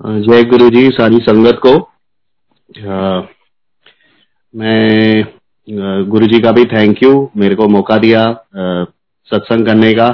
[0.00, 1.70] जय गुरु जी सारी संगत को।
[2.88, 3.20] आ,
[4.54, 5.24] मैं
[6.08, 8.22] गुरु जी का भी थैंक यू मेरे को मौका दिया
[9.28, 10.08] सत्संग करने का।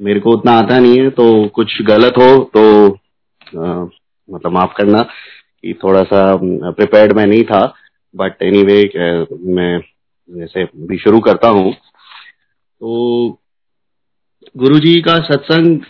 [0.00, 3.84] मेरे को उतना आता नहीं है तो कुछ गलत हो तो आ,
[4.28, 7.62] मतलब माफ़ करना कि थोड़ा सा प्रिपेयर्ड मैं नहीं था।
[8.14, 9.80] बट एनी anyway, मैं
[10.30, 13.28] जैसे भी शुरू करता हूँ। तो
[14.56, 15.80] गुरु जी का सत्संग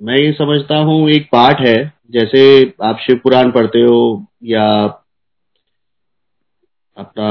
[0.00, 2.42] मैं ये समझता हूँ एक पाठ है। जैसे
[2.82, 4.66] आप शिव पुराण पढ़ते हो या
[6.96, 7.28] अपना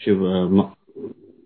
[0.00, 0.72] शिव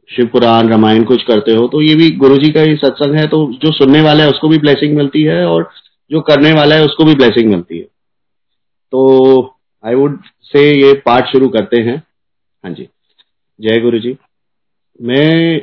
[0.09, 3.27] शिव पुराण, रामायण कुछ करते हो तो ये भी गुरु जी का ही सत्संग है
[3.27, 5.69] तो जो सुनने वाला है उसको भी ब्लेसिंग मिलती है और
[6.11, 7.85] जो करने वाला है उसको भी ब्लेसिंग मिलती है।
[8.93, 11.97] तो आई वुड से ये पाठ शुरू करते हैं।
[12.65, 12.89] हाँ जी।
[13.61, 14.17] जय गुरु जी
[15.01, 15.57] मैं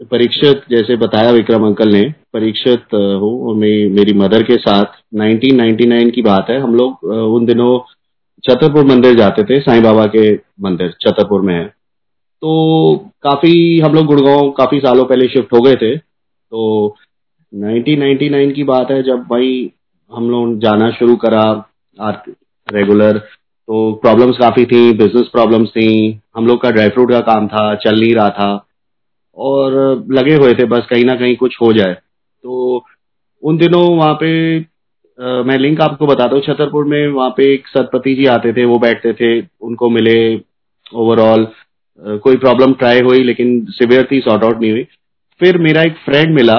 [0.00, 2.02] परीक्षित, जैसे बताया विक्रम अंकल ने,
[2.32, 7.78] परीक्षित हूँ, मैं, मेरी मदर के साथ। 1999 की बात है। हम लोग उन दिनों
[8.44, 11.64] छतरपुर मंदिर जाते थे, साईं बाबा के मंदिर छतरपुर में है।
[12.42, 16.96] तो काफ़ी हम लोग गुड़गांव काफ़ी सालों पहले शिफ्ट हो गए थे। तो
[17.52, 19.70] 1999 की बात है, जब भाई
[20.12, 21.44] हम लोग जाना शुरू करा
[22.68, 27.46] रेगुलर तो प्रॉब्लम्स काफ़ी थी, बिज़नेस प्रॉब्लम्स थी। हम लोग का ड्राई फ्रूट का काम
[27.48, 28.66] था, चल नहीं रहा था।
[29.36, 29.74] और
[30.10, 32.84] लगे हुए थे बस कहीं ना कहीं कुछ हो जाए। तो
[33.42, 37.66] उन दिनों वहाँ पे आ, मैं लिंक आपको बताता हूँ छतरपुर में वहाँ पे एक
[37.68, 39.28] सतपति जी आते थे वो बैठते थे
[39.62, 40.14] उनको मिले
[40.94, 41.46] ओवरऑल
[42.22, 44.86] कोई प्रॉब्लम ट्राई हुई लेकिन सिवियर थी सॉर्ट आउट नहीं हुई।
[45.40, 46.56] फिर मेरा एक फ्रेंड मिला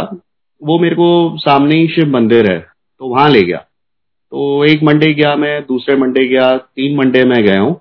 [0.62, 5.14] वो मेरे को सामने ही शिव मंदिर है तो वहाँ ले गया। तो एक मंडे
[5.14, 7.74] गया मैं दूसरे मंडे गया तीन मंडे मैं गया हूँ।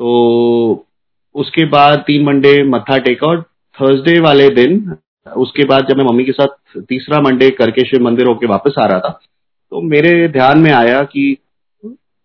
[0.00, 0.86] तो
[1.34, 3.44] उसके बाद तीन मंडे मत्था टेका और
[3.78, 4.94] थर्सडे वाले दिन,
[5.26, 8.86] उसके बाद जब मैं मम्मी के साथ तीसरा मंडे करके शिव मंदिर होके वापस आ
[8.86, 9.18] रहा था
[9.72, 11.36] तो मेरे ध्यान में आया कि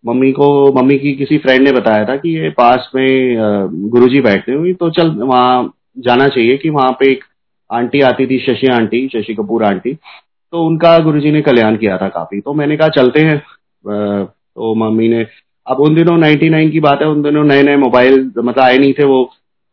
[0.04, 4.52] मम्मी को, मम्मी की किसी फ्रेंड ने बताया था कि ये पास में गुरुजी बैठते
[4.52, 7.24] हुए तो चल, वहाँ जाना चाहिए कि वहाँ पे एक
[7.70, 9.92] आंटी आती थी, शशि आंटी, शशि कपूर आंटी
[10.52, 13.38] तो उनका गुरुजी ने कल्याण किया था काफ़ी। तो मैंने कहा, चलते हैं।
[13.86, 15.26] तो मम्मी ने,
[15.66, 18.92] अब उन दिनों 99 की बात है, उन दिनों नए नए मोबाइल मतलब आए नहीं
[18.92, 19.24] थे वो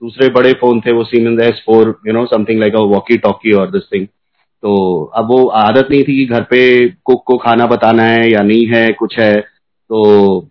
[0.02, 3.52] दूसरे बड़े फ़ोन थे, वो Siemens S four you know something like a walkie talkie
[3.52, 4.08] और दिस थिंग
[4.64, 8.42] तो अब वो आदत नहीं थी कि घर पे कुक को खाना बताना है या
[8.42, 9.42] नहीं है, कुछ है।
[9.90, 10.48] तो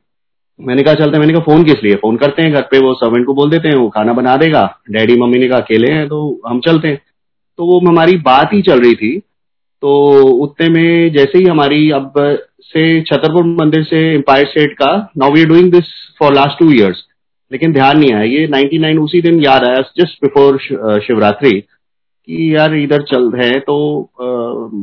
[0.61, 1.94] मैंने कहा, चलते मैंने कहा, फ़ोन किस लिए?
[1.94, 4.81] फ़ोन करते हैं घर पे, वो सर्वेंट को बोल देते हैं, वो खाना बना देगा।
[4.91, 7.00] डैडी मम्मी ने कहा, अकेले हैं तो हम चलते हैं।
[7.59, 9.19] तो वो हमारी बात ही चल रही थी।
[9.82, 12.12] तो उतने में जैसे ही हमारी अब
[12.62, 15.84] से छतरपुर मंदिर से एम्पायर स्टेट का now we are doing this
[16.19, 17.05] for last two years
[17.50, 20.59] लेकिन ध्यान नहीं आया। ये 99 उसी दिन याद आया जस्ट बिफोर
[21.03, 21.50] शिवरात्रि
[22.28, 24.25] कि यार इधर चल रहे तो आ,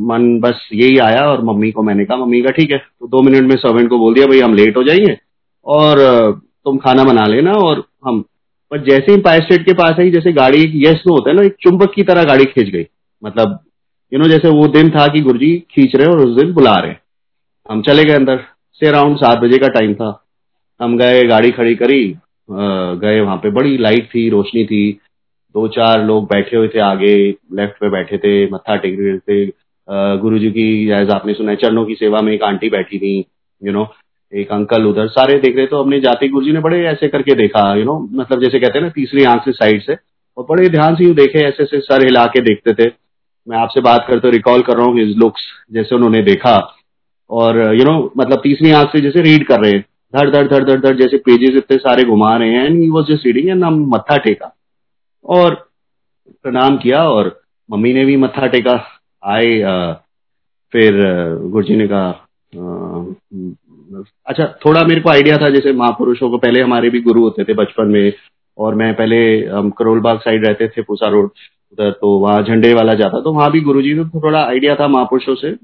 [0.07, 3.21] मन बस यही आया और मम्मी को मैंने कहा मम्मी का ठीक है। तो दो
[3.21, 5.17] मिनट में सर्वेंट को बोल दिया भाई हम लेट हो जाएँगे
[5.65, 5.99] और
[6.65, 8.23] तुम खाना बना लेना और हम
[8.71, 11.43] पर जैसे ही पायर स्टेट के पास आई जैसे गाड़ी यस नो होता है ना
[11.43, 12.85] एक चुंबक की तरह गाड़ी खींच गई।
[13.21, 13.59] मतलब
[14.11, 16.93] यू नो जैसे वो दिन था कि गुरुजी खींच रहे और उस दिन बुला रहे
[17.69, 18.43] हम चले गए अंदर
[18.81, 20.09] से अराउंड सात बजे का टाइम था।
[20.79, 22.03] हम गए गाड़ी खड़ी करी
[22.49, 24.91] गए वहाँ पे। बड़ी लाइट थी रोशनी थी।
[25.55, 27.15] दो चार लोग बैठे हुए थे आगे
[27.55, 29.45] लेफ़्ट पे बैठे थे मत्था टेक रहे थे।
[30.21, 33.17] गुरु जी की जैसे आपने सुना है चरणों की सेवा में एक आंटी बैठी थी
[33.61, 33.87] यू नो
[34.33, 37.35] एक अंकल उधर। सारे देख रहे तो हमने जाते गुरु जी ने बड़े ऐसे करके
[37.35, 39.97] देखा यू नो मतलब जैसे कहते हैं ना तीसरी आँख से साइड से।
[40.37, 42.89] और बड़े ध्यान से देखे ऐसे ऐसे सर हिला के देखते थे।
[43.47, 45.41] मैं आपसे बात करते रिकॉल कर रहा हूँ हिज लुक्स
[45.73, 46.55] जैसे उन्होंने देखा।
[47.29, 50.29] और यू you नो know, मतलब तीसरी आँख से जैसे रीड कर रहे। हैं धड़
[50.29, 53.25] धड़ धड़ धड़ धड़, जैसे पेजेस इतने सारे घुमा रहे हैं and he was just
[53.25, 54.53] reading and हम मत्था टेका।
[55.25, 55.55] और
[56.43, 58.75] प्रणाम किया, और मम्मी ने भी मत्था टेका।
[59.23, 59.57] आए
[60.73, 61.01] फिर
[61.43, 62.09] गुरु जी ने कहा
[64.27, 67.53] अच्छा थोड़ा मेरे को आइडिया था, जैसे महापुरुषों को पहले हमारे भी गुरु होते थे
[67.55, 68.13] बचपन में,
[68.57, 71.29] और मैं पहले, हम करोल बाग साइड रहते थे, पूसा रोड,
[71.73, 74.87] उधर तो वहाँ झंडे वाला जाता तो वहाँ भी गुरु जी को थोड़ा आइडिया था
[74.87, 75.55] महापुरुषों से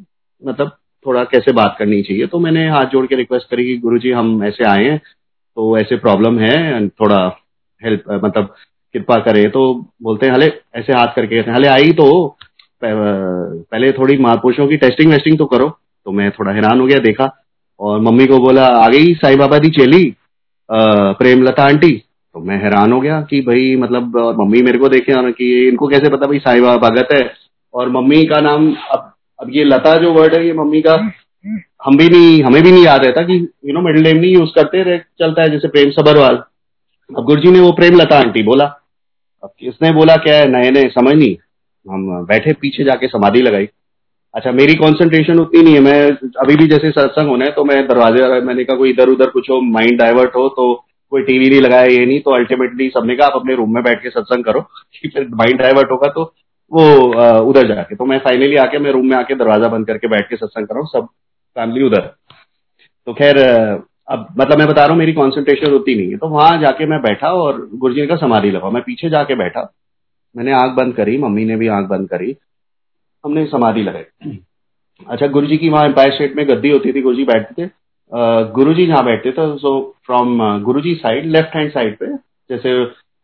[0.42, 0.72] मतलब
[1.06, 4.12] थोड़ा कैसे बात करनी चाहिए। तो मैंने हाथ जोड़ के रिक्वेस्ट करी कि गुरु जी
[4.12, 7.20] हम ऐसे आए हैं तो ऐसे प्रॉब्लम है थोड़ा
[7.82, 8.54] हेल्प मतलब
[8.96, 9.74] कृपा करें। तो
[10.04, 12.38] बोलते हैं, हले, ऐसे हाथ करके कहते हैं, हले आई तो
[12.82, 15.70] पहले थोड़ी महापुरुषों की टेस्टिंग वेस्टिंग तो करो।
[16.06, 17.30] तो मैं थोड़ा हैरान हो गया, देखा,
[17.80, 20.04] और मम्मी को बोला, आ गई साई बाबा दी चेली
[20.70, 21.92] प्रेमलता आंटी।
[22.36, 25.48] तो मैं हैरान हो गया कि भाई मतलब और मम्मी मेरे को देखे और कि
[25.68, 27.22] इनको कैसे पता भाई साई बाबा भगत है?
[27.74, 29.13] और मम्मी का नाम अब
[29.44, 30.94] अब ये लता जो वर्ड है, ये मम्मी का,
[31.86, 34.52] हम भी नहीं, हमें भी नहीं याद रहता कि यू नो मिडिल नेम नहीं यूज़
[34.56, 36.36] करते रहे, चलता है जैसे प्रेम सबरवाल।
[37.10, 38.66] अब गुरुजी ने वो प्रेम लता आंटी बोला।
[39.44, 41.36] अब किसने बोला, क्या है नए नए समझ नहीं।
[41.86, 43.68] हम बैठे, पीछे जाके समाधि लगाई।
[44.34, 47.82] अच्छा मेरी कंसंट्रेशन उतनी नहीं है, मैं अभी भी जैसे सत्संग होना है तो मैं
[47.88, 50.74] दरवाजे मैंने कहा कोई इधर उधर कुछ हो माइंड डाइवर्ट हो तो
[51.12, 54.02] कोई टीवी नहीं लगाया, ये नहीं तो अल्टीमेटली सबने कहा, आप अपने रूम में बैठ
[54.04, 54.62] के सत्संग करो
[55.04, 56.24] फिर माइंड डाइवर्ट होगा तो
[56.72, 56.84] वो
[57.42, 60.36] उधर जाके। तो मैं फाइनली आके, मैं रूम में आके दरवाज़ा बंद करके बैठ के
[60.36, 61.08] सत्संग कर रहा हूँ, सब
[61.56, 62.10] फैमिली उधर।
[63.08, 63.38] तो खैर,
[64.08, 67.02] अब मतलब मैं बता रहा हूँ, मेरी कॉन्सेंट्रेशन होती नहीं है। तो वहाँ जाके मैं
[67.02, 69.72] बैठा और गुरु गुरुजी का समाधि लगा मैं पीछे जाके बैठा।
[70.36, 72.36] मैंने आँख बंद करी, मम्मी ने भी आँख बंद करी।
[73.24, 74.38] हमने समाधि लगाई।
[75.08, 77.70] अच्छा गुरु जी की वहाँ एम्पायर स्टेट में गद्दी होती थी गुरु जी बैठते थे।
[78.54, 79.72] गुरु जी जहाँ बैठते थे so
[80.06, 82.08] from Guru ji side left hand side पे,
[82.50, 82.74] जैसे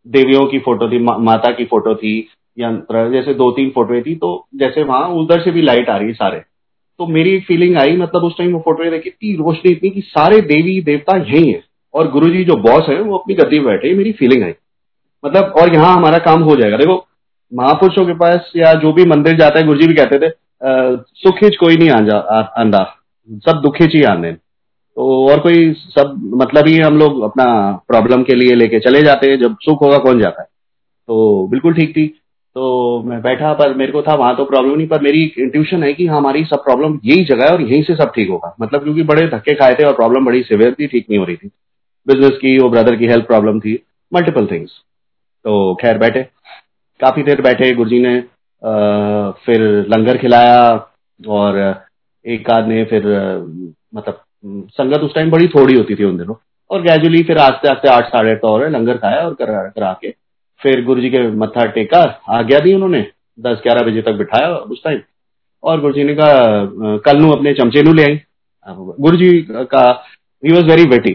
[0.06, 2.20] देवियों की फ़ोटो थी माता की फ़ोटो थी
[2.60, 6.08] यंत्र, जैसे दो तीन फ़ोटो थी तो जैसे वहाँ उधर से भी लाइट आ रही
[6.08, 6.40] है सारे।
[7.00, 10.02] तो मेरी एक फीलिंग आई मतलब उस टाइम वो फ़ोटो देखी, इतनी रोशनी, इतनी कि
[10.04, 11.64] सारे देवी देवता यही है।
[11.94, 14.54] और गुरु जी जो बॉस है, वो अपनी गद्दी में बैठे मेरी फीलिंग आई।
[15.24, 17.06] मतलब और यहाँ हमारा काम हो जाएगा। देखो,
[17.52, 20.30] महापुरुषों के पास या जो भी मंदिर जाता है गुरु जी भी कहते थे
[21.18, 22.84] सुखिच कोई नहीं आंदा।
[23.44, 27.46] सब दुखिच ही आने तो और कोई सब मतलब ही हम लोग अपना
[27.88, 30.48] प्रॉब्लम के लिए लेके चले जाते हैं। जब सुख होगा, कौन जाता है?
[31.10, 32.06] तो बिल्कुल ठीक थी।
[32.56, 35.94] तो मैं बैठा पर मेरे को था वहाँ तो प्रॉब्लम नहीं पर मेरी इंट्यूशन है
[35.94, 38.84] कि हाँ, हमारी सब प्रॉब्लम यही जगह है और यहीं से सब ठीक होगा। मतलब
[38.84, 41.52] क्योंकि बड़े धक्के खाए थे और प्रॉब्लम बड़ी सिवियर थी ठीक नहीं हो रही थी।
[42.08, 43.78] बिज़नेस की वो ब्रदर की हेल्थ प्रॉब्लम थी
[44.12, 44.72] मल्टीपल थिंग्स
[45.46, 46.24] तो खैर बैठे।
[47.00, 50.62] काफ़ी देर बैठे गुरुजी ने आ, फिर लंगर खिलाया
[51.20, 51.58] और
[52.26, 53.06] एक आध ने फिर
[53.96, 56.36] मतलब संगत उस टाइम बड़ी थोड़ी होती थी उन दिनों।
[56.70, 60.14] और ग्रेजुअली फिर आस्ते आस्ते आठ साढ़े आठ और लंगर खाया और करा, करा के
[60.62, 63.06] फिर गुरु जी के मत्था टेका, आज्ञा दी उन्होंने,
[63.40, 65.00] दस ग्यारह बजे तक बिठाया उस टाइम
[65.64, 68.20] और गुरु जी ने कहा कल नू अपने चमचे नू ले आई।
[68.68, 69.84] गुरु जी का
[70.44, 71.14] ही वॉज़ वेरी वेटी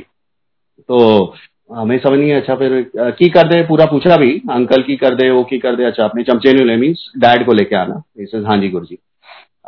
[0.89, 1.35] तो
[1.71, 3.63] हमें समझ नहीं अच्छा फिर की कर दे?
[3.67, 6.65] पूरा पूछा भी, अंकल की कर दे, वो की कर दे। अच्छा अपने चमचे नू
[6.65, 8.03] ले मीन्स डैड को लेके आना।
[8.47, 8.99] हाँ जी गुरु जी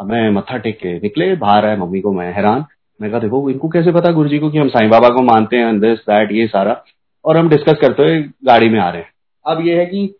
[0.00, 2.64] अब मैं मत्था टेक के निकले, बाहर आए मम्मी को मैं हैरान।
[3.00, 5.56] मैं कहा, देखो, इनको कैसे पता गुरु जी को कि हम साईं बाबा को मानते
[5.56, 6.82] हैं दिस दैट ये सारा?
[7.24, 9.10] और हम डिस्कस करते हुए गाड़ी में आ रहे हैं।
[9.46, 10.14] अब ये है कि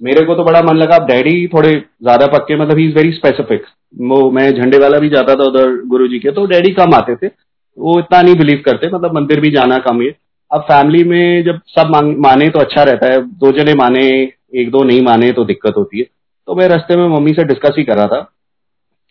[0.00, 3.12] मेरे को तो बड़ा मन लगा, अब डैडी थोड़े ज़्यादा पक्के मतलब ही इज़ वेरी
[3.12, 3.64] स्पेसिफिक
[4.00, 7.16] वो, मैं झंडे वाला भी जाता था उधर गुरु जी के तो डैडी कम आते
[7.16, 7.30] थे।
[7.78, 10.10] वो इतना नहीं बिलीव करते मतलब मंदिर भी जाना कम है
[10.50, 14.02] अब फैमिली में जब सब माने तो अच्छा रहता है, दो जने माने,
[14.54, 16.04] एक दो नहीं माने तो दिक्कत होती है।
[16.48, 18.32] तो मैं रास्ते में मम्मी से डिस्कस ही कर रहा था।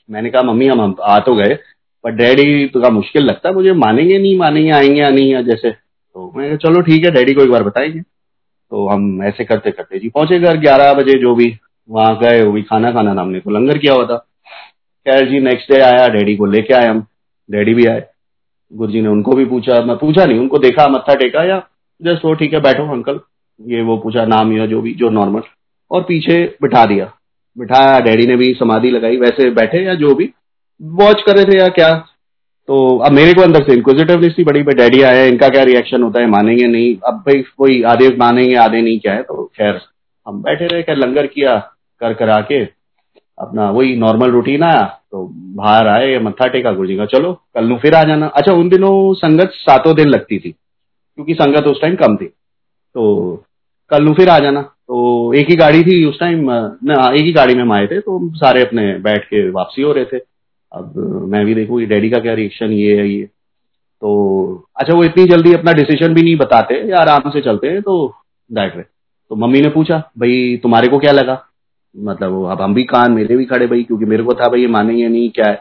[0.09, 1.57] मैंने कहा, मम्मी, हम आ तो गए,
[2.03, 5.41] पर डैडी तो का मुश्किल लगता है, मुझे मानेंगे नहीं, मानेंगे आएँगे या नहीं या
[5.41, 7.99] जैसे। तो मैं चलो ठीक है, डैडी को एक बार बताएँगे।
[8.71, 11.57] तो हम ऐसे करते करते जी पहुँचे घर ग्यारह बजे जो भी,
[11.89, 14.17] वहाँ गए, वो भी खाना खाना हमने तो लंगर किया हुआ था।
[15.07, 17.05] खैर जी नेक्स्ट डे आया, डैडी को लेके आए हम।
[17.51, 18.07] डैडी भी आए।
[18.73, 21.67] गुरु ने उनको भी पूछा, मैं पूछा नहीं, उनको देखा, मत्था टेका या
[22.01, 23.19] जस्ट वो ठीक है, बैठो अंकल
[23.67, 25.41] ये वो पूछा, नाम या जो भी, जो नॉर्मल
[25.91, 27.13] और पीछे बिठा दिया।
[27.57, 30.33] बिठाया, डैडी ने भी समाधि लगाई, वैसे बैठे या जो भी।
[30.81, 32.07] वॉच कर रहे थे या क्या?
[32.71, 36.19] तो अब मेरे को अंदर से इंक्विजिटिवनेस थी, बड़ी डैडी आया, इनका क्या रिएक्शन होता
[36.19, 39.79] है, मानेंगे नहीं। अब भाई कोई आधे मानेंगे, आधे नहीं क्या है तो खैर,
[40.25, 41.57] हम बैठे रहे क्या लंगर किया,
[42.01, 42.61] कर करा के,
[43.37, 45.25] अपना वही नॉर्मल रूटीन आया तो
[45.57, 48.69] बाहर आए, मत्था टेका गुरु जी का, चलो, कल नु फिर आ जाना। अच्छा उन
[48.69, 53.43] दिनों संगत सातों दिन लगती थी, क्योंकि संगत उस टाइम कम थी तो
[53.91, 57.31] कल नु फिर आ जाना। तो एक ही गाड़ी थी उस टाइम ना, एक ही
[57.33, 60.29] गाड़ी में हम आए थे तो सारे अपने बैठ के वापसी हो रहे थे।
[60.71, 60.93] अब
[61.29, 63.23] मैं भी देखू डैडी का क्या रिएक्शन ये है, ये।
[64.01, 67.81] तो अच्छा वो इतनी जल्दी अपना डिसीज़न भी नहीं बताते, या आराम से चलते हैं
[67.81, 68.13] तो
[68.49, 68.83] दैट वे
[69.31, 71.33] तो मम्मी ने पूछा, भाई, तुम्हारे को क्या लगा?
[71.95, 74.67] मतलब अब हम भी कान, मेरे भी खड़े भाई, क्योंकि मेरे को था, भाई, ये
[74.67, 75.55] मानेंगे नहीं, क्या है?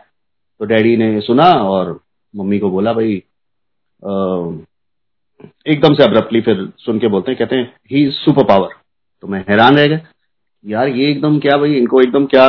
[0.60, 1.98] तो डैडी ने सुना, और
[2.34, 3.22] मम्मी को बोला, भाई
[5.66, 8.68] एकदम से अब्रप्टली फिर सुन के बोलते हैं, कहते हैं ही सुपर पावर
[9.22, 9.98] तो मैं हैरान रह गया।
[10.64, 12.48] यार ये एकदम क्या भाई, इनको एकदम क्या,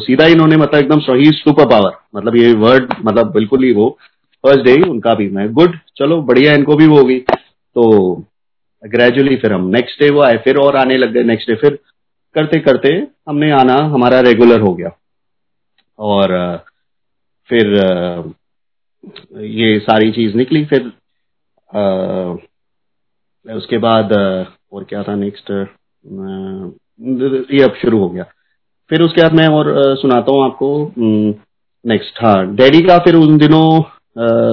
[0.00, 3.88] सीधा इन्होंने मतलब एकदम सही सुपर पावर मतलब ये वर्ड मतलब बिल्कुल ही वो
[4.44, 8.14] फ़र्स्ट डे उनका भी मैं गुड चलो बढ़िया इनको भी वो होगी। तो
[8.82, 11.78] ग्रेजुअली फिर हम नेक्स्ट डे वो आए, फिर और आने लग गए नेक्स्ट डे फिर
[12.34, 12.88] करते करते
[13.28, 14.90] हमने आना, हमारा रेगुलर हो गया।
[15.98, 16.36] और,
[17.50, 17.66] फिर,
[19.34, 20.86] ये सारी चीज़ निकली, फिर
[23.46, 24.12] उसके बाद,
[24.72, 25.52] और क्या था नेक्स्ट
[27.00, 28.24] ये अब शुरू हो गया।
[28.90, 30.68] फिर उसके बाद मैं और सुनाता हूँ आपको
[31.84, 33.80] नेक्स्ट हाँ डैडी का फिर उन दिनों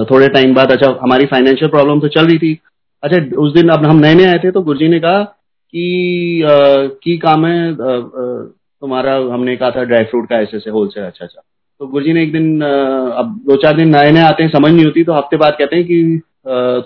[0.06, 2.58] थोड़े टाइम बाद अच्छा हमारी फाइनेंशियल प्रॉब्लम तो चल रही थी।
[3.02, 6.48] अच्छा उस दिन अब हम नए नए आए थे तो गुरुजी ने कहा कि आ,
[6.48, 11.40] की काम है तुम्हारा हमने कहा था ड्राई फ्रूट का ऐसे ऐसे होलसेल अच्छा अच्छा।
[11.80, 14.84] तो गुरुजी ने एक दिन अब दो चार दिन नए नए आते हैं समझ नहीं
[14.84, 16.20] होती तो हफ़्ते बाद कहते हैं कि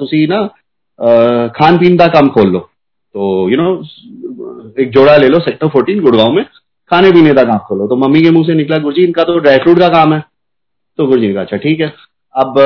[0.00, 0.46] तुसी ना
[1.56, 2.68] खान पीन का काम खोल लो।
[3.14, 6.44] तो यू you नो know, एक जोड़ा ले लो सेक्टर फोर्टीन गुड़गांव में।
[6.90, 9.58] खाने पीने का काम खोलो। तो मम्मी के मुँह से निकला गुरुजी इनका तो ड्राई
[9.58, 10.20] फ्रूट का काम है।
[10.98, 11.92] तो गुरुजी ने कहा अच्छा ठीक है।
[12.34, 12.58] अब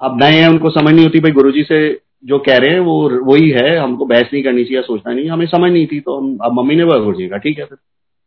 [0.00, 1.78] अब नए हैं उनको समझ नहीं होती भाई गुरुजी से
[2.24, 5.46] जो कह रहे हैं वो वही है। हमको बहस नहीं करनी चाहिए सोचना नहीं। हमें
[5.46, 7.78] समझ नहीं थी तो हम अब मम्मी ने बोला गुरुजी का ठीक है फिर।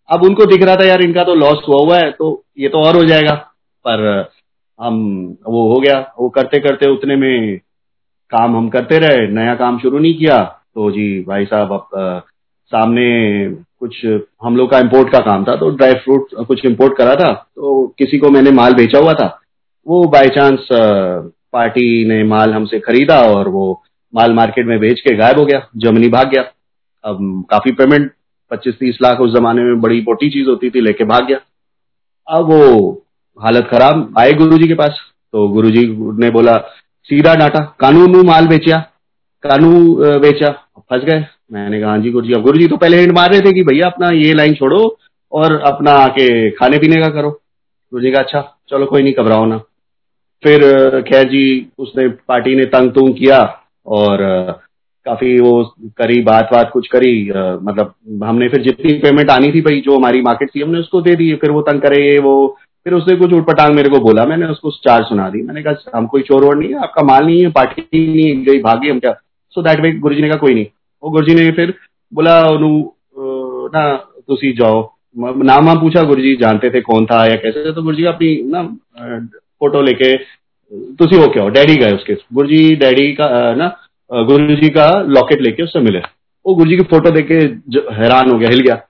[0.09, 2.81] अब उनको दिख रहा था यार इनका तो लॉस हुआ हुआ है तो ये तो
[2.81, 3.33] और हो जाएगा।
[3.85, 4.29] पर
[4.79, 4.95] हम
[5.47, 7.57] वो हो गया। वो करते करते उतने में
[8.31, 10.37] काम हम करते रहे नया काम शुरू नहीं किया।
[10.79, 12.21] तो जी, भाई साहब, अब
[12.71, 13.05] सामने
[13.79, 13.95] कुछ
[14.43, 17.71] हम लोग का इम्पोर्ट का काम था तो ड्राई फ्रूट कुछ इम्पोर्ट करा था तो
[17.97, 19.27] किसी को मैंने माल बेचा हुआ था।
[19.85, 23.65] वो बाय चांस पार्टी ने माल हमसे खरीदा और वो
[24.13, 26.43] माल मार्केट में बेच के गायब हो गया, जर्मनी भाग गया।
[27.03, 28.11] अब काफ़ी पेमेंट
[28.51, 31.39] पच्चीस तीस लाख उस जमाने में बड़ी मोटी चीज़ होती थी, लेके भाग गया।
[32.27, 32.91] अब वो
[33.39, 34.99] हालत खराब, आए गुरुजी के पास
[35.33, 35.85] तो गुरुजी
[36.23, 36.55] ने बोला,
[37.09, 38.85] सीधा डांटा, कानून माल बेचा
[39.43, 39.71] कानू
[40.19, 43.11] बेचा, फंस गए। मैंने कहा हाँ जी गुरु जी अब गुरु जी तो पहले हिंट
[43.13, 44.97] मार रहे थे कि, भैया, अपना ये लाइन छोड़ो
[45.31, 47.29] और अपना आके खाने पीने का करो।
[47.91, 49.57] गुरु जी का अच्छा चलो, कोई नहीं, घबराओ ना।
[50.43, 50.61] फिर
[51.07, 53.39] खैर जी, उसने, पार्टी ने तंग तुंग किया
[53.85, 54.17] और
[55.05, 55.63] काफ़ी वो
[55.97, 57.13] करी, बात बात कुछ करी
[57.63, 61.15] मतलब हमने फिर जितनी पेमेंट आनी थी, भाई, जो हमारी मार्केट थी, हमने उसको दे
[61.15, 64.71] दी। फिर वो तंग करे वो। फिर उसने कुछ उठपटांग मेरे को बोला, मैंने उसको
[64.83, 67.49] चार सुना दी। मैंने कहा, हम कोई चोर वोर नहीं है, आपका माल नहीं है,
[67.51, 67.81] पार्टी
[68.15, 69.11] नहीं गई, भागी हम क्या?
[69.53, 70.65] सो दैट वे गुरु जी ने कहा, कोई नहीं.
[71.03, 71.73] गुरु जी ने फिर
[72.11, 72.41] बोला
[73.73, 73.95] ना,
[74.27, 74.81] तुसी जाओ।
[75.17, 78.63] नाम पूछा गुरु जी जानते थे कौन था या कैसे तो गुरु जी अपनी, ना
[79.59, 80.15] फ़ोटो लेके,
[80.95, 81.49] तुसी हो क्या हो?
[81.49, 82.13] डैडी गए उसके?
[82.33, 83.67] गुरु जी डैडी का ना
[84.09, 85.99] गुरु जी का लॉकेट लेके उससे मिले।
[86.45, 87.35] वो गुरु जी की फ़ोटो देख के
[87.95, 88.81] हैरान हो गया, हिल गया।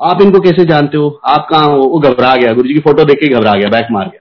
[0.00, 1.08] आप इनको कैसे जानते हो?
[1.26, 1.82] आप कहाँ हो?
[1.82, 4.20] वो घबरा गया। गुरु जी की फ़ोटो देख के घबरा गया, बैक मार गया।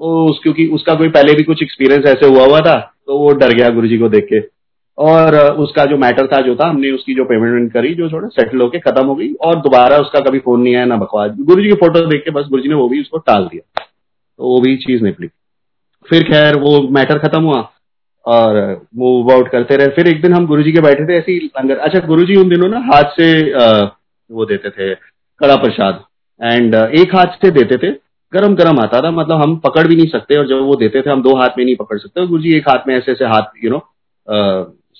[0.00, 3.32] वो उस, क्योंकि उसका कोई पहले भी कुछ एक्सपीरियंस ऐसे हुआ हुआ था तो वो
[3.34, 4.40] डर गया गुरु जी को देख के।
[4.98, 8.60] और उसका जो मैटर था जो था हमने उसकी जो पेमेंट करी जो थोड़ा सेटल
[8.60, 11.68] होके खत्म हो गई और दोबारा उसका कभी फ़ोन नहीं आया ना बकवास। गुरु जी
[11.68, 13.84] की फ़ोटो देख के बस गुरु जी ने वो भी उसको टाल दिया।
[14.38, 15.28] तो वो भी चीज़ निकली।
[16.08, 17.68] फिर खैर वो मैटर खत्म हुआ
[18.24, 21.78] और मूव आउट करते रहे। फिर एक दिन हम गुरुजी के बैठे थे ऐसी लंगर।
[21.78, 23.88] अच्छा गुरुजी उन दिनों ना हाथ से आ,
[24.30, 24.94] वो देते थे
[25.40, 26.02] कड़ा प्रसाद।
[26.40, 27.90] एंड एक हाथ से देते थे
[28.32, 31.10] गरम गरम आता था। मतलब हम पकड़ भी नहीं सकते और जब वो देते थे
[31.10, 33.64] हम दो हाथ में नहीं पकड़ सकते। गुरु जी एक हाथ में ऐसे ऐसे हाथ
[33.64, 33.78] यू नो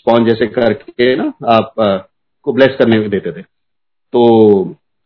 [0.02, 1.74] स्पॉन्ज जैसे करके ना आप
[2.42, 3.42] को ब्लेस करने में देते थे।
[4.12, 4.22] तो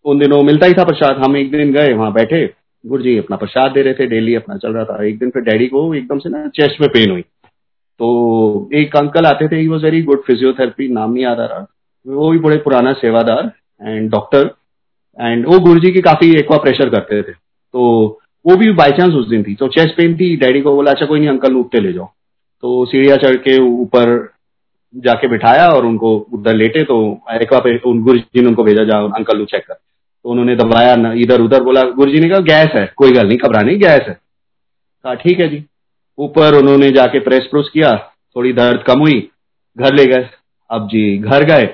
[0.04, 2.46] उन दिनों मिलता ही था प्रसाद। हम एक दिन गए, वहाँ बैठे।
[2.86, 5.42] गुरु जी अपना प्रसाद दे रहे थे डेली अपना चल रहा था। एक दिन फिर
[5.42, 7.22] डैडी को एकदम से ना चेस्ट में पेन हुई।
[7.98, 11.66] तो एक अंकल आते थे he was very good physiotherapy नाम नहीं याद आ रहा।
[12.06, 13.50] वो भी बड़े पुराना सेवादार
[13.82, 14.50] एंड डॉक्टर
[15.20, 17.32] एंड वो गुरु जी की काफ़ी एक्वा प्रेशर करते थे।
[17.72, 17.82] तो
[18.46, 21.06] वो भी बाई चांस उस दिन थी। तो चेस्ट पेन थी। डैडी को बोला अच्छा
[21.06, 22.06] कोई नहीं अंकल ऊपते ले जाओ।
[22.62, 24.36] तो सीढ़िया चढ़ के ऊपर
[24.95, 26.97] जाके बिठाया और उनको उधर लेटे तो
[27.33, 31.12] एक्वा पे उन गुरु जी ने उनको भेजा जाओ अंकल चेक कर। तो उन्होंने दबाया
[31.14, 34.14] इधर उधर बोला गुरु जी ने कहा, गैस है, कोई गल नहीं, घबराने गैस है।
[34.14, 35.64] कहा, ठीक है जी।
[36.19, 37.93] ऊपर उन्होंने जाके प्रेस प्रोस किया,
[38.37, 39.28] थोड़ी दर्द कम हुई,
[39.76, 40.28] घर ले गए।
[40.71, 41.64] अब जी, घर गए।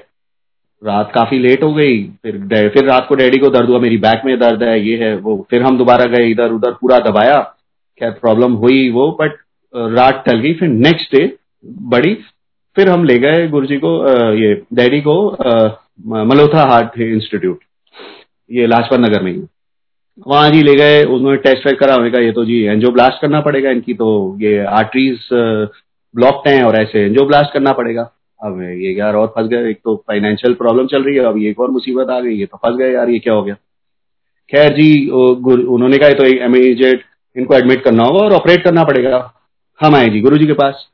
[0.83, 4.23] रात काफ़ी लेट हो गई, फिर फिर रात को डैडी को दर्द हुआ, मेरी बैक
[4.26, 7.38] में दर्द है, ये है, वो। फिर हम दोबारा गए इधर उधर पूरा दबाया
[8.00, 9.38] क्या प्रॉब्लम हुई वो बट
[9.75, 11.25] रात टल गई, फिर नेक्स्ट डे
[11.64, 12.16] बड़ी
[12.76, 13.90] फिर हम ले गए गुरु जी को
[14.34, 15.16] ये डैडी को
[16.24, 17.58] मल्होत्रा हार्ट इंस्टीट्यूट,
[18.50, 19.42] ये लाजपत नगर में ही।
[20.26, 23.40] वहाँ जी ले गए, उन्होंने टेस्ट वेस्ट करा, उन्होंने कहा, ये तो जी एंजियोब्लास्ट करना
[23.40, 25.28] पड़ेगा, इनकी तो ये आर्टरीज
[26.14, 28.02] ब्लॉक्ड हैं और ऐसे एंजियोब्लास्ट करना पड़ेगा।
[28.40, 31.60] अब ये यार और फंस गए, एक तो फाइनेंशियल प्रॉब्लम चल रही है, अब एक
[31.60, 33.54] और मुसीबत आ गई, ये तो फंस गए यार, ये क्या हो गया?
[34.52, 37.04] खैर जी उन्होंने कहा तो इमीजिएट
[37.36, 39.18] इनको एडमिट करना होगा और ऑपरेट करना पड़ेगा।
[39.80, 40.88] हम आए जी गुरु जी के पास।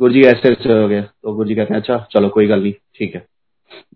[0.00, 2.62] गुरु जी ऐसे ऐसे हो गया। तो गुरु जी कहते हैं अच्छा चलो, कोई गल
[2.62, 3.24] नहीं, ठीक है।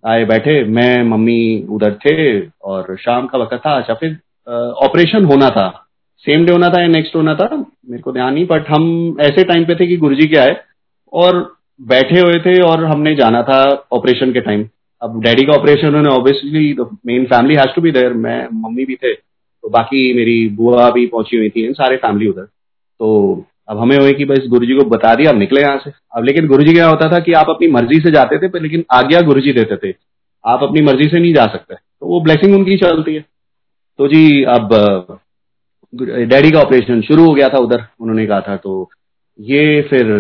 [0.07, 4.19] आए बैठे, मैं, मम्मी उधर थे और शाम का वक्त था अच्छा फिर
[4.85, 5.69] ऑपरेशन होना था।
[6.25, 9.45] सेम डे होना था या नेक्स्ट होना था, मेरे को ध्यान नहीं, बट हम ऐसे
[9.45, 10.57] टाइम पे थे कि गुरुजी के आए
[11.13, 11.41] और
[11.81, 14.69] बैठे हुए थे और हमने जाना था ऑपरेशन के टाइम।
[15.03, 18.95] अब डैडी का ऑपरेशन उन्होंने obviously main family has to be there मैं, मम्मी भी
[18.97, 23.97] थे तो बाकी मेरी बुआ भी पहुँची हुई थी, सारे फैमिली उधर। तो अब हमें
[23.97, 26.65] हुए कि बस गुरु जी को बता दिया, अब निकले यहाँ से। अब लेकिन गुरु
[26.65, 29.41] जी क्या होता था कि आप अपनी मर्ज़ी से जाते थे, पर लेकिन आज्ञा गुरु
[29.41, 29.95] जी देते थे।
[30.45, 33.25] आप अपनी मर्ज़ी से नहीं जा सकते। तो वो ब्लेसिंग उनकी चलती है।
[33.99, 35.19] तो जी, अब
[35.93, 38.91] डैडी का ऑपरेशन शुरू हो गया था उधर, उन्होंने कहा था तो
[39.39, 40.13] ये फिर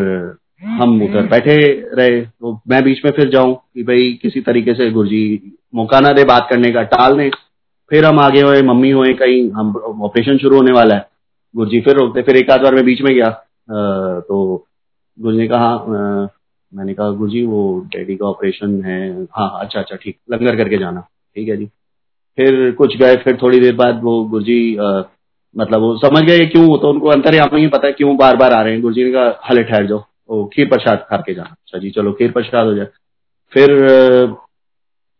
[0.62, 1.56] हम उधर बैठे
[1.94, 6.12] रहे। तो मैं बीच में फिर जाऊँ कि भाई किसी तरीके से गुरुजी मौका ना
[6.12, 7.30] दे बात करने का, टाल दें।
[7.90, 11.11] फिर हम आगे हुए, मम्मी हुए, कहीं हम ऑपरेशन शुरू होने वाला है।
[11.54, 13.30] गुरुजी फिर रोकते फिर एक आध बार मैं बीच में गया
[14.20, 14.36] तो
[15.18, 15.76] गुरु ने कहा
[16.72, 19.00] मैंने कहा गुरु जी वो डैडी का ऑपरेशन है।
[19.32, 21.00] हाँ अच्छा अच्छा ठीक, लंगर करके जाना,
[21.36, 21.66] ठीक है जी।
[22.38, 24.76] फिर कुछ गए, फिर थोड़ी देर बाद वो गुरुजी
[25.56, 28.52] मतलब वो समझ गए क्यों तो उनको अंतर यहाँ नहीं पता है क्यों बार बार
[28.52, 29.98] आ रहे हैं। गुरुजी ने कहा, हले ठहर जाओ,
[30.30, 32.86] वो खीर प्रसाद खा के जाना। अच्छा जी, चलो, खीर प्रसाद हो जाए।
[33.52, 33.70] फिर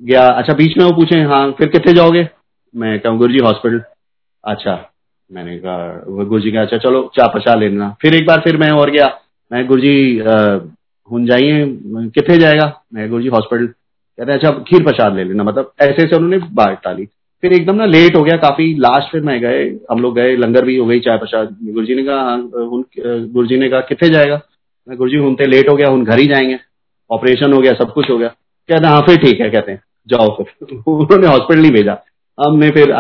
[0.00, 2.28] गया अच्छा बीच में वो पूछे हाँ फिर कितने जाओगे?
[2.74, 3.82] मैं कहूँ गुरु जी हॉस्पिटल।
[4.44, 4.74] अच्छा
[5.30, 8.90] मैंने कहा गुरु जी अच्छा चलो चाय पचा लेना। फिर एक बार फिर मैं और
[8.90, 9.18] गया।
[9.52, 10.18] मैं गुरु जी
[11.10, 11.64] हूँ जाइए
[12.14, 12.82] कितने जाएगा?
[12.94, 16.80] मैं गुरु जी हॉस्पिटल। कहते अच्छा खीर प्रसाद ले लेना। मतलब ऐसे ऐसे उन्होंने बात
[16.84, 17.04] टाली
[17.42, 20.64] फिर एकदम ना लेट हो गया काफ़ी लास्ट फिर मैं गए हम लोग गए लंगर
[20.64, 24.08] भी हो गई चाय प्रसाद। गुरु जी ने कहा हाँ, गुरु जी ने कहा कितने
[24.08, 24.40] जाएगा?
[24.88, 26.58] मैं गुरु जी हूँ लेट हो गया हूँ घर ही जाएँगे।
[27.10, 28.28] ऑपरेशन हो गया सब कुछ हो गया।
[28.68, 31.94] कहते हाँ फिर ठीक है कहते हैं जाओ फिर। उन्होंने हॉस्पिटल ही भेजा।
[32.42, 32.92] हमने फिर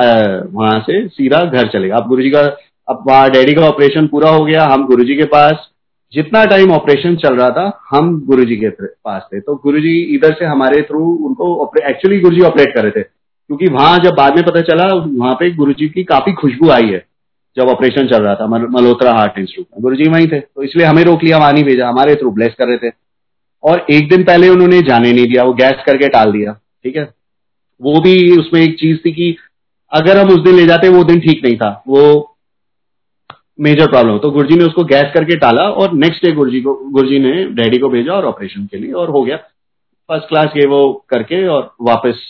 [0.52, 2.40] वहाँ से सीधा घर चले अब गुरु जी का,
[2.88, 5.68] अब वहाँ डैडी का ऑपरेशन पूरा हो गया, हम गुरु जी के पास,
[6.12, 9.98] जितना टाइम ऑपरेशन चल रहा था, हम गुरु जी के पास थे। तो गुरु जी
[10.14, 14.14] इधर से हमारे थ्रू उनको एक्चुअली गुरु जी ऑपरेट कर रहे थे। क्योंकि वहाँ जब
[14.16, 17.04] बाद में पता चला, वहाँ पे गुरु जी की काफ़ी खुशबू आई है,
[17.56, 20.86] जब ऑपरेशन चल रहा था मल्होत्रा हार्ट इंस्टीट्यूट में। गुरु जी वहीं थे तो इसलिए
[20.86, 22.92] हमें रोक लिया, वहाँ नहीं भेजा, हमारे थ्रू ब्लेस कर रहे थे।
[23.62, 26.52] और एक दिन पहले उन्होंने जाने नहीं दिया, वो गैस करके टाल दिया,
[26.84, 27.08] ठीक है?
[27.82, 29.36] वो भी उसमें एक चीज़ थी कि
[29.92, 32.28] अगर हम उस दिन ले जाते, वो दिन ठीक नहीं था। वो
[33.60, 37.18] मेजर प्रॉब्लम तो गुरुजी ने उसको गैस करके टाला और नेक्स्ट डे गुरुजी को, गुरुजी
[37.18, 40.80] ने डैडी को भेजा और ऑपरेशन के लिए और हो गया। फ़र्स्ट क्लास ये वो
[41.10, 42.22] करके और वापस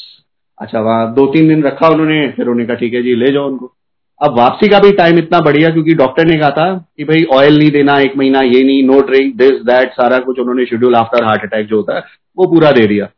[0.59, 3.47] अच्छा वहाँ दो तीन दिन रखा उन्होंने, फिर उन्होंने कहा, ठीक है जी, ले जाओ
[3.49, 3.73] उनको।
[4.21, 6.66] अब वापसी का भी टाइम इतना बढ़िया क्योंकि डॉक्टर ने कहा था
[6.97, 10.38] कि भाई ऑयल नहीं देना, एक महीना ये नहीं नो ड्रिंक दिस दैट सारा कुछ
[10.38, 12.02] उन्होंने शेड्यूल आफ्टर हार्ट अटैक जो होता है,
[12.38, 13.09] वो पूरा दे दिया।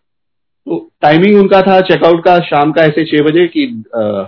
[0.66, 3.64] तो टाइमिंग उनका था चेकआउट का शाम का ऐसे छह बजे कि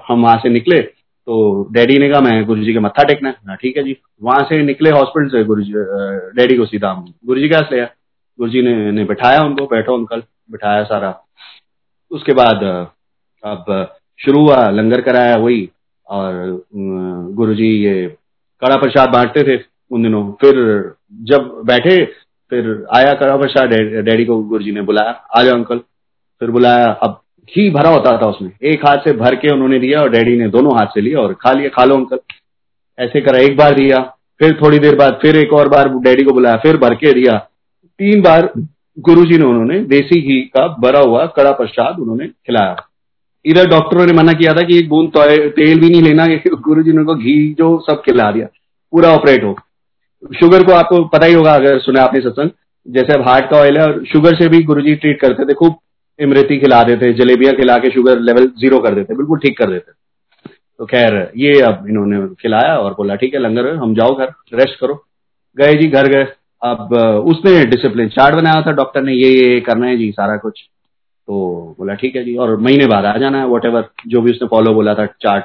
[0.08, 1.36] हम वहाँ से निकले तो
[1.72, 4.42] डैडी ने कहा मैं गुरु जी के मत्था टेकना है। हाँ, ठीक है जी। वहाँ
[4.48, 5.72] से निकले हॉस्पिटल से गुरु जी
[6.36, 7.84] डैडी को सीधा हम गुरु जी के पास लिया
[8.38, 11.14] गुरु जी ने, ने बिठाया उनको बैठो अंकल बिठाया सारा।
[12.10, 12.62] उसके बाद
[13.44, 13.88] अब
[14.18, 15.68] शुरू हुआ लंगर कराया वही
[16.06, 16.62] और
[17.34, 18.06] गुरु जी ये
[18.62, 20.54] कड़ा प्रसाद बांटते थे उन दिनों। फिर
[21.24, 22.04] जब बैठे
[22.52, 23.74] फिर आया कड़ा प्रसाद
[24.04, 25.80] डैडी को गुरु जी ने बुलाया आ जाओ अंकल।
[26.40, 30.00] फिर बुलाया, अब घी भरा होता था उसमें। एक हाथ से भर के उन्होंने दिया
[30.00, 32.18] और डैडी ने दोनों हाथ से लिया और खा लिया खा लो अंकल।
[32.98, 33.98] ऐसे करा, एक बार दिया,
[34.38, 37.38] फिर थोड़ी देर बाद फिर एक और बार डैडी को बुलाया, फिर भर के दिया।
[37.98, 38.52] तीन बार
[38.98, 42.76] गुरुजी ने उन्होंने देसी घी का भरा हुआ कड़ा प्रसाद उन्होंने खिलाया।
[43.44, 46.26] इधर डॉक्टरों ने मना किया था कि एक बूंद तो तेल भी नहीं लेना
[46.60, 48.46] गुरु जी ने उनको घी जो सब खिला दिया।
[48.92, 49.56] पूरा ऑपरेट हो।
[50.40, 52.50] शुगर को आपको पता ही होगा, अगर सुना आपने सत्संग,
[52.88, 55.74] जैसे अब हार्ट का ऑयल है और शुगर से भी गुरुजी ट्रीट करते थे, खूब
[56.18, 59.92] इमरती खिला देते, जलेबियाँ खिला के शुगर लेवल ज़ीरो कर देते, बिल्कुल ठीक कर देते।
[60.78, 64.80] तो खैर, ये अब इन्होंने खिलाया और बोला, ठीक है, लंगर, हम जाओ घर रेस्ट
[64.80, 64.94] करो।
[65.56, 66.26] गए जी, घर गए।
[66.62, 66.92] अब,
[67.26, 70.60] उसने डिसिप्लिन चार्ट बनाया था डॉक्टर ने ये ये करना है जी, सारा कुछ।
[71.28, 74.48] तो बोला, ठीक है जी। और महीने बाद आ जाना है वट जो भी उसने
[74.48, 75.44] फॉलो बोला था चार्ट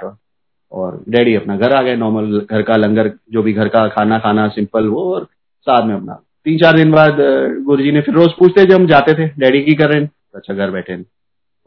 [0.72, 4.20] और डैडी अपना घर आ गए नॉर्मल घर का लंगर, जो भी घर का खाना
[4.20, 5.28] खाना सिंपल वो, और
[5.68, 6.14] साथ में अपना।
[6.46, 7.18] तीन चार दिन बाद
[7.66, 10.10] गुरु जी ने फिर रोज पूछते जब हम जाते थे डैडी की कर रहे हैं।
[10.36, 10.98] अच्छा घर बैठे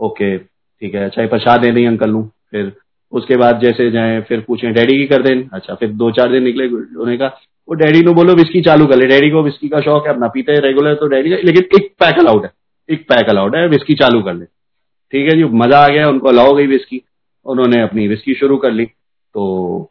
[0.00, 2.72] ओके, ठीक है अच्छा प्रसाद दे दें अंकल नू, फिर
[3.12, 5.48] उसके बाद जैसे जाए, फिर पूछे, डैडी की कर दें?
[5.48, 8.96] अच्छा फिर दो चार दिन निकले उन्होंने कहा वो डैडी को बोलो, विस्की चालू कर
[8.96, 11.64] ले। डैडी को विस्की का शौक है, अपना पीते हैं रेगुलर तो डैडी का, लेकिन
[11.76, 12.50] एक पैक अलाउड है,
[12.88, 16.28] एक पैक अलाउड है, विस्की चालू कर ले। ठीक है जी, मज़ा आ गया, उनको
[16.28, 17.02] अलाउ गई विस्की,
[17.46, 19.90] उन्होंने अपनी विस्की शुरू कर ली। तो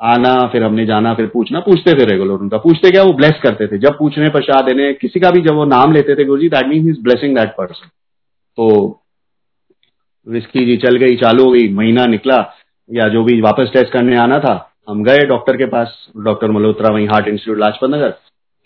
[0.00, 3.66] आना, फिर हमने जाना, फिर पूछना, पूछते थे रेगुलर उनका, पूछते क्या, वो ब्लेस करते
[3.66, 6.48] थे। जब पूछने, प्रसाद देने, किसी का भी जब वो नाम लेते थे Guru ji
[6.48, 7.88] that mean blessing that person
[8.58, 8.68] तो
[10.26, 12.36] विस्की जी चल गई चालू हो गई महीना निकला
[12.90, 14.54] या जो भी वापस टेस्ट करने आना था
[14.88, 18.14] हम गए डॉक्टर के पास डॉक्टर मल्होत्रा वहीं हार्ट इंस्टीट्यूट लाजपत नगर।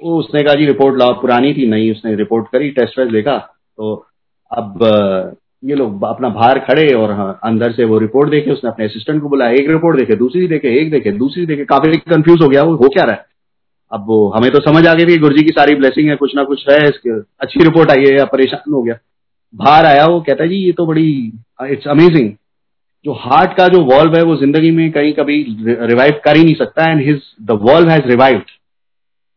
[0.03, 3.37] वो उसने कहा जी रिपोर्ट लाओ पुरानी थी नहीं उसने रिपोर्ट करी टेस्ट वेस्ट देखा।
[3.39, 3.95] तो
[4.51, 4.79] अब
[5.65, 9.21] ये लोग अपना बाहर खड़े और हाँ, अंदर से वो रिपोर्ट देखे उसने अपने असिस्टेंट
[9.23, 12.63] को बुलाया एक रिपोर्ट देखे दूसरी देखे एक देखे दूसरी देखे काफ़ी कंफ्यूज हो गया
[12.63, 13.27] वो हो क्या रहा है?
[13.93, 16.35] अब वो हमें तो समझ आ गई थी गुरु जी की सारी ब्लेसिंग है कुछ
[16.37, 18.95] ना कुछ है अच्छी रिपोर्ट आई है या परेशान हो गया।
[19.55, 21.33] बाहर आया वो कहता है, जी, ये तो बड़ी
[21.71, 22.31] इट्स अमेजिंग
[23.05, 25.43] जो हार्ट का जो वॉल्व है, वो ज़िंदगी में कहीं कभी
[25.83, 28.51] रिवाइव कर ही नहीं सकता and his the valve has revived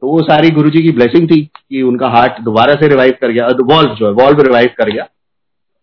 [0.02, 3.47] तो वो सारी गुरुजी की ब्लेसिंग थी कि उनका हार्ट दोबारा से रिवाइव कर गया
[3.65, 5.08] वॉल्व जो है वॉल्व रिवाइव कर गया।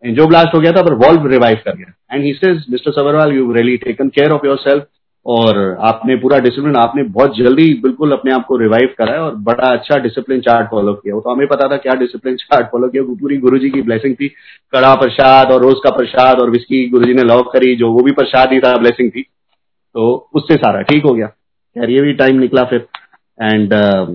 [0.03, 3.33] एंजो ब्लास्ट हो गया था, पर वॉल्व रिवाइव कर गया। And he says Mr Sabharwal
[3.33, 4.87] you really taken care of your self
[5.31, 9.35] और आपने पूरा डिसिप्लिन आपने बहुत जल्दी बिल्कुल अपने आप को रिवाइव करा है और
[9.35, 12.88] बड़ा अच्छा डिसिप्लिन चार्ट फॉलो किया। वो तो हमें पता था क्या डिसिप्लिन चार्ट फॉलो
[12.88, 14.29] किया। पूरी गुरु की ब्लेसिंग थी।
[14.73, 18.12] कड़ा प्रसाद और रोज का प्रसाद और विस्की गुरु ने लॉक करी जो वो भी
[18.12, 19.23] प्रसाद ही था ब्लेसिंग थी।
[19.95, 22.87] तो उससे सारा ठीक हो गया। खैर ये भी टाइम निकला फिर।
[23.43, 24.09] एंड uh,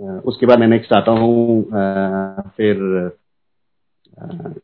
[0.00, 4.58] uh, उसके बाद मैं नेक्स्ट आता हूँ uh, फिर uh,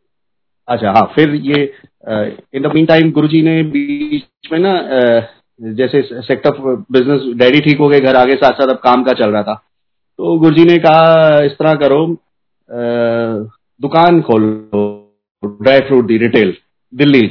[0.68, 1.72] अच्छा हाँ फिर ये
[2.04, 4.74] इन द मीन टाइम गुरु ने बीच में ना
[5.60, 6.50] जैसे सेक्टर
[6.92, 9.54] बिज़नेस डैडी ठीक हो गए घर आगे साथ साथ अब काम का चल रहा था
[10.18, 12.16] तो गुरु ने कहा इस तरह करो
[13.80, 14.90] दुकान खोलो
[15.42, 16.56] dry fruit the retail
[16.92, 17.30] Delhi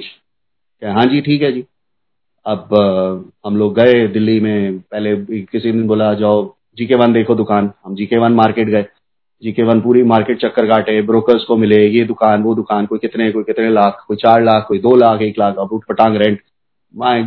[0.82, 1.66] हाँ जी ठीक है जी
[2.46, 2.68] अब
[3.46, 7.96] हम लोग गए दिल्ली में पहले किसी ने बोला जाओ जीके वन देखो दुकान हम
[7.96, 8.86] जीके वन मार्केट गए
[9.44, 13.32] जीके वन पूरी मार्केट चक्कर काटे ब्रोकर्स को मिले, ये दुकान, वो दुकान, कोई कितने
[13.32, 16.40] कोई कितने लाख, कोई चार लाख, कोई दो लाख, एक लाख, अब उठ पटांग रेंट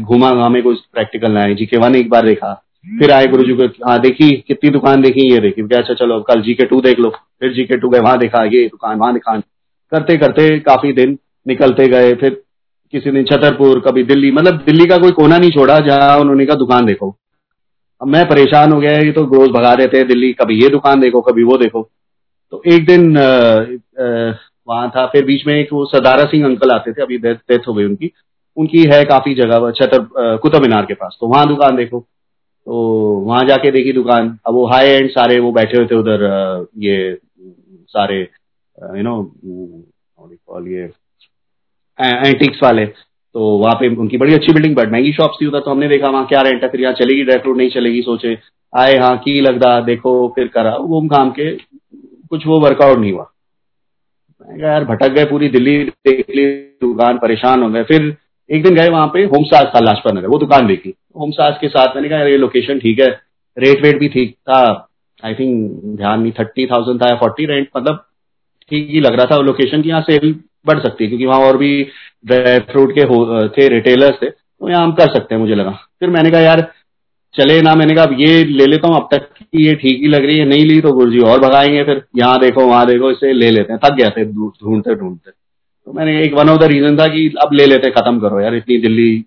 [0.05, 2.53] घूमा हमें कुछ प्रैक्टिकल ना है। जीके वन एक बार देखा।
[2.99, 6.43] फिर आए गुरु जी को हाँ देखी, कितनी दुकान देखी, ये देखी। अच्छा चलो, कल
[6.43, 9.41] जीके टू देख लो। फिर जीके टू गए, वहाँ देखा, ये दुकान, वहाँ दुकान।
[9.91, 12.43] करते करते काफ़ी दिन निकलते गए। फिर
[12.93, 16.57] किसी ने छतरपुर, कभी दिल्ली मतलब दिल्ली का कोई कोना नहीं छोड़ा, जहाँ उन्होंने कहा,
[16.57, 17.17] दुकान देखो।
[18.03, 21.01] अब मैं परेशान हो गया, ये तो रोज भगा देते हैं दिल्ली। कभी ये दुकान
[21.01, 21.91] देखो, कभी वो देखो।
[22.53, 23.17] तो एक दिन
[24.69, 27.69] वहाँ था, फिर बीच में एक वो सदारा सिंह अंकल आते थे, अभी डेथ डेथ
[27.69, 28.11] हो गई उनकी।
[28.57, 32.77] उनकी है काफ़ी जगह छतर कुतुब मीनार के पास। तो वहाँ दुकान देखो। तो
[33.27, 36.25] वहाँ जाके देखी दुकान। अब वो हाई एंड सारे वो बैठे हुए थे उधर
[36.79, 36.97] ये
[37.91, 39.23] सारे यू नो
[40.19, 40.89] कॉल ये
[41.99, 45.71] एंटिक्स वाले। तो वहाँ पे उनकी बड़ी अच्छी बिल्डिंग बट महँगी शॉप्स थी उधर तो
[45.71, 48.37] हमने देखा वहाँ क्या रेंट है, फिर यहाँ चलेगी ड्राई फ्रूट नहीं चलेगी, सोचे,
[48.73, 51.51] आए हाँ की लगता देखो, फिर करा। घूम घाम के
[52.31, 53.31] कुछ वो वर्कआउट नहीं हुआ।
[54.41, 56.47] मैं यार, भटक गए पूरी दिल्ली, देख ली,
[56.83, 58.17] दुकान परेशान हो गए। फिर
[58.51, 61.57] एक दिन गए वहाँ पे होम साज था लाजपत नगर, वो दुकान देखी। होम साज
[61.61, 63.09] के साथ मैंने कहा, यार, ये लोकेशन ठीक है
[63.57, 64.89] रेट वेट भी ठीक था
[65.23, 68.05] आई थिंक ध्यान नहीं थर्टी थाउज़ेंड था या फोर्टी रेंट मतलब
[68.71, 70.35] ठीक ही लग रहा था लोकेशन की यहाँ सेल
[70.67, 71.87] बढ़ सकती है, क्योंकि वहाँ और भी
[72.27, 73.05] ड्राई फ्रूट के
[73.51, 76.61] थे रिटेलर्स थे तो यहाँ हम कर सकते हैं, मुझे लगा। फिर मैंने कहा, यार
[77.37, 80.25] चले ना, मैंने कहा, अब ये ले लेता हूँ, अब तक ये ठीक ही लग
[80.25, 83.33] रही है, नहीं ली तो गुरु जी और भगाएँगे फिर। यहाँ देखो, वहाँ देखो, इसे
[83.33, 86.96] ले लेते हैं। थक गया थे ढूंढते ढूंढते। तो मैंने, एक वन ऑफ़ द रीजन
[86.99, 89.25] था कि अब ले लेते, खत्म करो यार, इतनी दिल्ली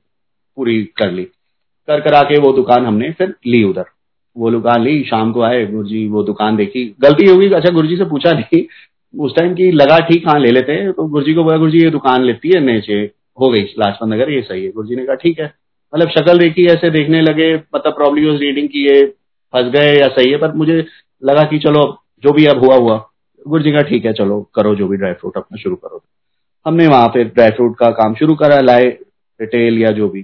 [0.58, 3.86] पूरी कर ली। कर, करा के वो दुकान हमने फिर ली उधर।
[4.38, 7.88] वो दुकान ली, शाम को आए गुरु जी वो दुकान देखी। गलती होगी अच्छा गुरु
[7.88, 8.64] जी से पूछा नहीं।
[9.14, 11.72] उस टाइम की लगा, ठीक हाँ ले लेते हैं। तो गुरु जी को बोला गुरु
[11.72, 14.96] जी ये दुकान लेती है नीचे हो गई, लाजपत नगर, ये सही है। गुरु जी
[14.96, 15.54] ने कहा, ठीक है।
[15.96, 19.06] मतलब शक्ल देखी ऐसे देखने लगे मतलब प्रॉब्लम रीडिंग की ये
[19.54, 20.86] फंस गए या सही है पर मुझे
[21.24, 23.10] लगा कि चलो जो भी अब हुआ हुआ।
[23.48, 26.04] गुरु जी का ठीक है चलो करो जो भी ड्राई फ्रूट अपना शुरू करो।
[26.68, 28.86] हमने वहाँ पे ड्राई फ्रूट का काम शुरू करा लाए
[29.42, 30.22] रिटेल या जो भी।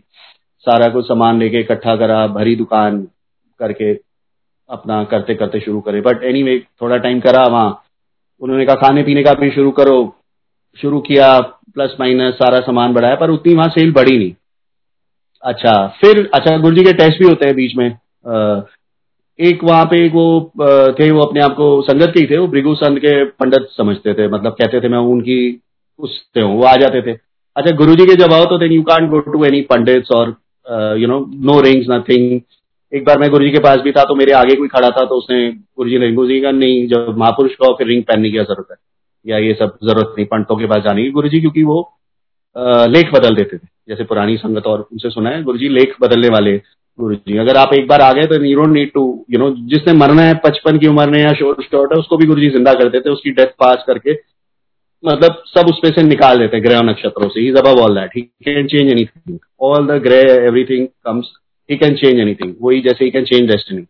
[0.59, 3.07] सारा कुछ सामान लेके इकट्ठा करा भरी दुकान
[3.59, 3.93] करके
[4.69, 7.83] अपना करते करते शुरू करे। बट एनी anyway, थोड़ा टाइम करा वहाँ।
[8.41, 10.15] उन्होंने कहा खाने पीने का भी शुरू करो।
[10.81, 14.33] शुरू किया प्लस माइनस सारा सामान बढ़ाया पर उतनी वहाँ सेल बढ़ी नहीं।
[15.45, 17.87] अच्छा फिर अच्छा गुरु जी के टेस्ट भी होते हैं बीच में।
[19.39, 20.51] एक वहाँ पे एक वो
[20.99, 24.13] थे, वो अपने आप को संगत के ही थे, वो भृगु संत के पंडित समझते
[24.13, 25.61] थे मतलब कहते थे, मैं उनकी,
[25.99, 27.17] उससे हूँ, वो आ जाते थे।
[27.55, 30.35] अच्छा गुरु जी के जब आओ तो then you can't go to any pandits और
[30.99, 32.39] you know no rings nothing
[32.91, 35.03] एक बार मैं गुरु जी के पास भी था तो मेरे आगे कोई खड़ा था
[35.05, 38.29] तो उसने गुरु जी ने गुरु जी का नहीं, जब महापुरुष का फिर रिंग पहनने
[38.31, 38.77] की ज़रूरत है?
[39.25, 41.81] या ये सब ज़रूरत नहीं, पंडितों के पास जाने की। गुरु जी क्योंकि वो
[42.89, 46.29] लेख बदल देते थे। जैसे पुरानी संगत और उनसे सुना है गुरु जी लेख बदलने
[46.29, 46.57] वाले
[46.99, 49.49] गुरु जी अगर आप एक बार आ गए तो you don't need to you know
[49.69, 52.49] जिसने मरना है, पचपन की उम्र में या शोर शॉर्ट है, उसको भी गुरु जी
[52.51, 54.13] ज़िंदा कर देते, उसकी डेथ पास करके
[55.03, 58.67] मतलब सब उसमें से निकाल देते ग्रह नक्षत्रों से। Is above all that he can
[58.67, 61.33] change anything all the grey everything comes
[61.69, 63.81] he can change anything वही जैसे ही कैन चेंज डेस्टिनी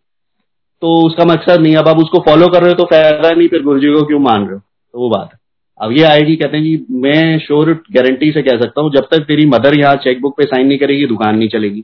[0.82, 3.62] तो उसका मकसद नहीं अब आप उसको फॉलो कर रहे हो तो फ़ायदा नहीं, फिर
[3.64, 4.60] गुरु जी को क्यों मान रहे हो?
[4.60, 5.40] तो वो बात है।
[5.80, 9.26] अब ये आएगी, कहते हैं जी, मैं श्योर गारंटी से कह सकता हूँ, जब तक
[9.28, 11.82] तेरी मदर यहाँ चेकबुक पे साइन नहीं करेगी, दुकान नहीं चलेगी।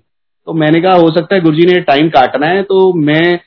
[0.48, 3.40] तो मैंने कहा, हो सकता है गुरुजी ने टाइम काटना है तो मैं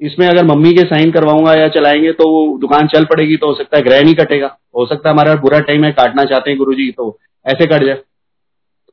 [0.00, 3.76] इसमें अगर मम्मी के साइन करवाऊँगा या चलाएँगे तो दुकान चल पड़ेगी तो हो सकता
[3.76, 6.74] है ग्रह नहीं कटेगा। हो सकता है हमारा बुरा टाइम है काटना चाहते हैं गुरु
[6.92, 8.00] तो ऐसे कट जाए।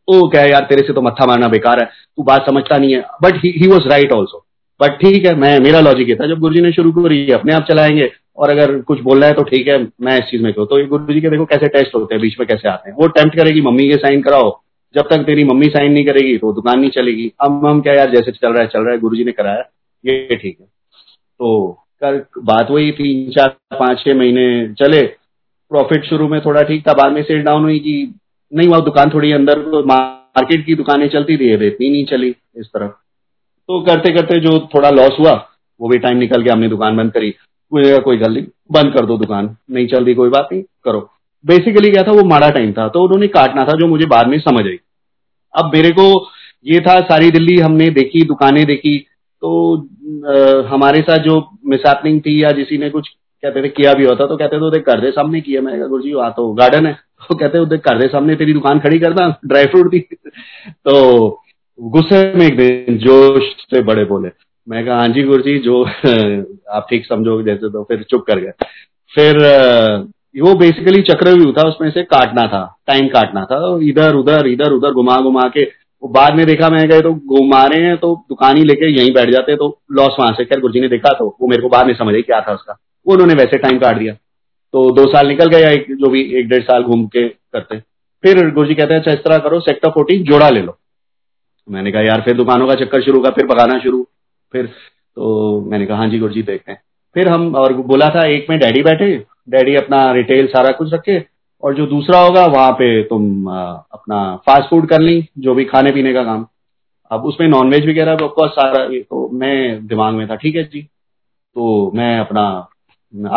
[0.07, 3.01] ओ क्या यार, तेरे से तो मत्था मारना बेकार है, तू बात समझता नहीं है।
[3.23, 4.44] But he was right also
[4.81, 7.63] but ठीक है, मैं, मेरा लॉजिक ये था, जब गुरुजी ने शुरू करी, अपने आप
[7.63, 10.65] चलाएँगे, और अगर कुछ बोलना है तो ठीक है, मैं इस चीज़ में क्यों?
[10.65, 13.07] तो गुरु जी के देखो कैसे टेस्ट होते हैं, बीच में कैसे आते हैं। वो
[13.07, 14.49] अटेम्प्ट करेगी, मम्मी के साइन कराओ।
[14.95, 18.09] जब तक तेरी मम्मी साइन नहीं करेगी तो दुकान नहीं चलेगी। अब हम क्या यार,
[18.11, 19.63] जैसे चल रहा है, चल रहा है गुरु जी ने कराया,
[20.05, 20.65] ये ठीक है।
[21.39, 21.71] तो
[22.03, 25.01] कल बात वही तीन, चार, पाँच, छह महीने चले
[25.71, 28.15] प्रॉफिट शुरू में थोड़ा ठीक था, बाद में सेल डाउन हुई कि
[28.53, 32.93] नहीं हुआ, दुकान थोड़ी अंदर मार्केट की दुकानें चलती थी इतनी नहीं चली, इस तरह
[33.69, 35.33] तो करते करते जो थोड़ा लॉस हुआ
[35.79, 37.33] वो भी टाइम निकल गया हमने दुकान बंद करी।
[37.71, 40.99] कोई गल नहीं बंद कर दो दुकान। नहीं चल रही कोई बात नहीं करो।
[41.45, 44.37] बेसिकली क्या था वो माड़ा टाइम था। तो उन्होंने काटना था जो मुझे बाद में
[44.39, 44.77] समझ आई।
[45.53, 46.05] अब मेरे को
[46.65, 48.97] ये था सारी दिल्ली हमने देखी दुकानें देखी।
[49.41, 53.07] तो आ, हमारे साथ जो मिसहैपनिंग थी या किसी ने कुछ
[53.43, 56.13] कहते थे किया भी होता तो कहते थे कर दे सामने किया। मैं गुरु जी
[56.13, 56.93] वहाँ तो गार्डन है।
[57.29, 60.95] तो कहते कर दे सामने तेरी दुकान खड़ी करना ड्राई फ्रूट की तो
[61.81, 64.29] गुस्से में एक दिन जोश से बड़े बोले।
[64.69, 65.83] मैं कहा हाँ जी गुरु जी जो
[66.69, 68.51] आप ठीक समझो जैसे तो फिर चुप कर गए।
[69.15, 69.37] फिर
[70.41, 74.91] वो बेसिकली चक्रव्यूह था, उसमें से काटना था टाइम काटना था। इधर, उधर इधर, उधर
[74.91, 75.63] घुमा घुमा के,
[76.03, 79.13] वो बाद में देखा मैं गए तो घुमा रहे हैं तो दुकान ही लेके यहीं
[79.13, 81.69] बैठ जाते तो लॉस वहाँ से। खैर गुरु जी ने देखा तो वो मेरे को
[81.69, 84.13] बाद में समझ क्या था उसका। वो उन्होंने वैसे टाइम काट दिया।
[84.73, 87.79] तो दो साल निकल गया, एक, जो भी एक डेढ़ साल घूम के करते।
[88.23, 90.77] फिर गुरु जी कहते हैं अच्छा इस तरह करो सेक्टर फोर्टीन जोड़ा ले लो।
[91.69, 94.07] मैंने कहा, यार, फिर दुकानों का चक्कर शुरू का फिर पकाना शुरू।
[94.51, 94.65] फिर
[95.15, 96.81] तो मैंने कहा हाँ जी, गुरुजी, देखते हैं।
[97.13, 99.15] फिर हम, और बोला था, एक में डैडी बैठे,
[99.49, 101.23] डैडी अपना रिटेल सारा कुछ रखे,
[101.63, 105.91] और जो दूसरा होगा, वहाँ पे तुम अपना फास्ट फ़ूड कर ली, जो भी खाने
[105.91, 106.45] पीने का काम।
[107.11, 110.81] अब उसमें नॉनवेज वगैरह ऑफकोर्स सारा तो मैं दिमाग में था, ठीक है जी।
[111.55, 112.45] तो मैं अपना,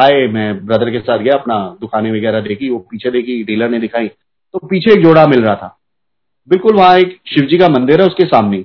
[0.03, 3.79] आए, मैं ब्रदर के साथ गया, अपना दुकानें वगैरह देखी, वो पीछे देखी डीलर ने
[3.79, 5.75] दिखाई तो पीछे एक जोड़ा मिल रहा था।
[6.49, 8.65] बिल्कुल वहाँ एक शिव जी का मंदिर है उसके सामने।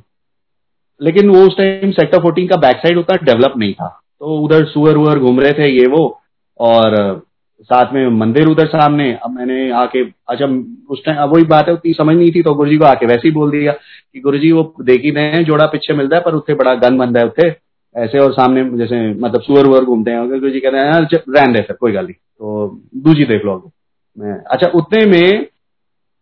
[1.02, 3.88] लेकिन वो उस टाइम सेक्टर फोर्टीन का बैक साइड उतना डेवलप नहीं था।
[4.20, 6.20] तो उधर सुअर वुअर घूम रहे थे ये वो,
[6.60, 7.22] और,
[7.62, 10.46] साथ में मंदिर उधर सामने। अब मैंने आके अच्छा
[10.90, 13.06] उस टाइम अब वही बात है, उतनी समझ नहीं थी तो गुरु जी को आके
[13.06, 16.22] वैसे ही बोल दिया कि गुरु जी वो देख ही रहे जोड़ा पीछे मिलता है,
[16.22, 17.48] पर उत्थे बड़ा गन बंद है उत्थे
[17.96, 21.62] ऐसे और सामने जैसे मतलब सुअर वुअर घूमते हैं। गुरु जी कहते हैं रहन दे
[21.62, 23.72] फिर, कोई गल नहीं। तो दूजी देख लो
[24.18, 25.46] मैं अच्छा उतने में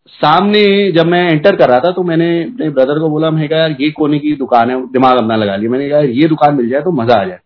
[0.10, 3.60] सामने जब मैं एंटर कर रहा था तो मैंने अपने ब्रदर को बोला, मैं कहा,
[3.60, 6.70] यार, ये कोने की दुकान है, दिमाग अपना लगा लिया। मैंने कहा, ये दुकान मिल
[6.70, 7.40] जाए तो मज़ा आ जाए।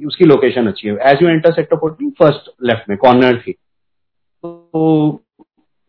[0.00, 5.20] उसकी लोकेशन अच्छी है। As you enter sector fourteen first left में कॉर्नर थी। तो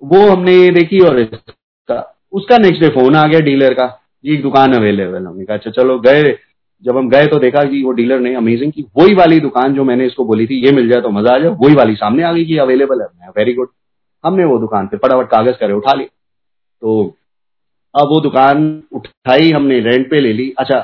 [0.01, 2.03] वो हमने देखी और इसका,
[2.33, 3.87] उसका नेक्स्ट डे फ़ोन आ गया डीलर का।
[4.25, 6.37] जी, एक दुकान अवेलेबल हमने कहा अच्छा चलो, गए।
[6.85, 9.83] जब हम गए तो देखा कि वो डीलर ने अमेजिंग की वही वाली दुकान जो
[9.83, 12.31] मैंने इसको बोली थी, ये मिल जाए तो मज़ा आ जाए। वही वाली सामने आ
[12.33, 13.69] गई कि अवेलेबल है। वेरी गुड
[14.23, 17.03] हमने वो दुकान पे फटाफट कागज़ करे उठा ली तो
[17.95, 20.79] अब वो दुकान उठाई हमने रेंट पे ले ली। अच्छा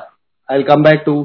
[0.49, 1.15] I come back to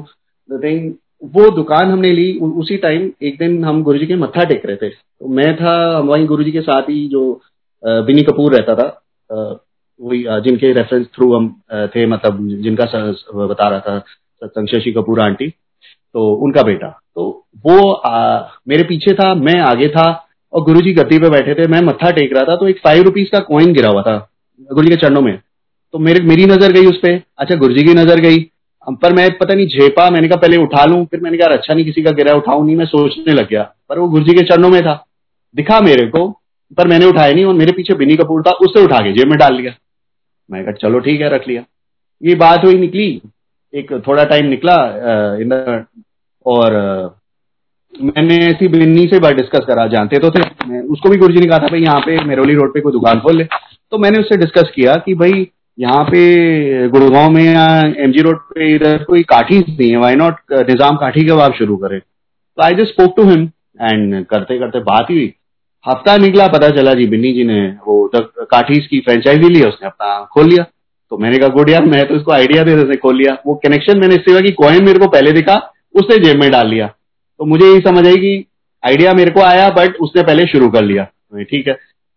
[0.49, 0.91] the thing
[1.35, 4.89] वो दुकान हमने ली उसी टाइम एक दिन हम गुरुजी के मत्था टेक रहे थे।
[4.89, 7.21] तो मैं था वहीं गुरुजी के साथ ही जो
[7.83, 8.87] बिनी कपूर रहता था
[9.99, 11.49] वही जिनके रेफरेंस थ्रू हम
[11.95, 12.85] थे मतलब जिनका
[13.45, 17.23] बता रहा था सत्संग शशि कपूर आंटी। तो उनका बेटा। तो
[17.65, 20.07] वो आ, मेरे पीछे था मैं आगे था।
[20.53, 23.29] और गुरुजी गद्दी पे बैठे थे, मैं मत्था टेक रहा था तो एक फाइव रुपीज़
[23.29, 24.17] का कॉइन गिरा हुआ था
[24.69, 25.37] गुरु जी के चरणों में।
[25.93, 28.39] तो मेरे, मेरी नज़र गई उस पर अच्छा गुरु जी की नज़र गई।
[29.01, 31.85] पर मैं पता नहीं झेपा, मैंने कहा पहले उठा लूँ, फिर मैंने कहा अच्छा नहीं
[31.85, 34.69] किसी का गिरा, उठाऊ नहीं, मैं सोचने लग गया। पर वो गुरु जी के चरणों
[34.69, 34.93] में था।
[35.55, 36.27] दिखा मेरे को,
[36.77, 39.37] पर मैंने उठाया नहीं, और मेरे पीछे बिनी कपूर था, उससे उठा के जेब में
[39.37, 39.73] डाल लिया
[40.49, 41.63] मैं कहा, चलो ठीक है, रख लिया।
[42.21, 43.21] ये बात हुई, निकली।
[43.73, 44.75] एक थोड़ा टाइम निकला
[45.35, 45.53] इन,
[46.45, 46.73] और
[47.95, 51.47] मैंने ऐसी बिन्नी से बात डिस्कस करा, जानते तो थे। उसको भी गुरु जी ने
[51.47, 54.37] कहा था, भाई, यहाँ पे मेरोली रोड पे कोई दुकान खोल ले। तो मैंने उससे
[54.37, 55.47] डिस्कस किया कि, भाई,
[55.77, 57.65] यहाँ पे गुड़गांव में या
[58.03, 61.99] एमजी रोड पे इधर कोई काठी नहीं है वाई नॉट निज़ाम काठी कबाब शुरू करे?
[61.99, 63.43] तो I just spoke to him
[63.81, 65.33] and करते करते बात हुई।
[65.85, 70.23] हफ़्ता निकला, पता चला जी, बिन्नी जी ने वो काठीज की फ्रेंचाइजी ली, उसने अपना
[70.33, 70.65] खोल लिया।
[71.11, 73.99] तो मैंने कहा गुड यार मैं तो इसको आइडिया दे उसने खोल लिया। वो कनेक्शन
[73.99, 75.55] मैंने इससे कि कॉइन मेरे को पहले दिखा
[75.95, 76.93] उसने जेब में डाल लिया।
[77.39, 78.45] तो मुझे यही समझ आई कि
[78.83, 81.03] आइडिया मेरे को आया बट उसने पहले शुरू कर लिया।
[81.43, 81.73] ठीक है।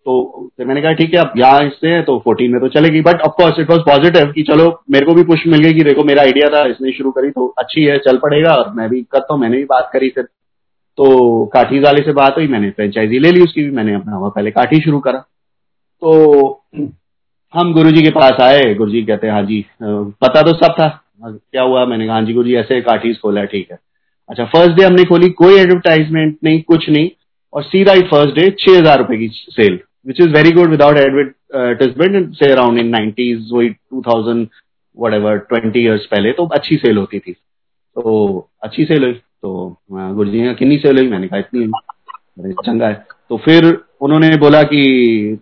[0.07, 0.15] तो
[0.57, 3.21] फिर मैंने कहा, ठीक है, अब यहाँ इससे है तो फोर्टीन में तो चलेगी। But
[3.21, 6.23] of course it was positive कि चलो, मेरे को भी पुश मिल गई कि देखो, मेरा
[6.23, 9.41] आइडिया था, इसने शुरू करी तो अच्छी है, चल पड़ेगा, और मैं भी करता हूँ,
[9.41, 10.25] मैंने भी बात करी फिर।
[10.99, 14.29] तो काठी वाले से बात हुई, मैंने फ्रेंचाइजी ले ली, उसकी भी मैंने अपना हुआ
[14.29, 15.19] पहले काठी शुरू करा।
[16.03, 16.65] तो
[17.55, 20.73] हम गुरु जी के पास आए गुरु जी कहते हैं हाँ जी पता तो सब
[20.73, 20.89] था।
[21.23, 21.85] क्या हुआ?
[21.87, 23.79] मैंने कहा हाँ जी गुरु जी ऐसे काठी खोला ठीक है।
[24.33, 27.11] अच्छा फ़र्स्ट डे हमने खोली, कोई एडवर्टाइजमेंट नहीं, कुछ नहीं,
[27.53, 30.97] और सीधा ही फ़र्स्ट डे छह हज़ार रुपए की sale which is very good without
[30.99, 34.47] advertisement से अराउंड इन नाइनटीज वही two thousand
[35.15, 40.31] whatever twenty years पहले तो अच्छी सेल होती थी। तो अच्छी सेल हुई तो गुरु
[40.31, 41.09] जी कितनी सेल हुई?
[41.09, 43.65] मैंने कहा, इतनी चंगा है। तो फिर
[44.01, 44.81] उन्होंने बोला कि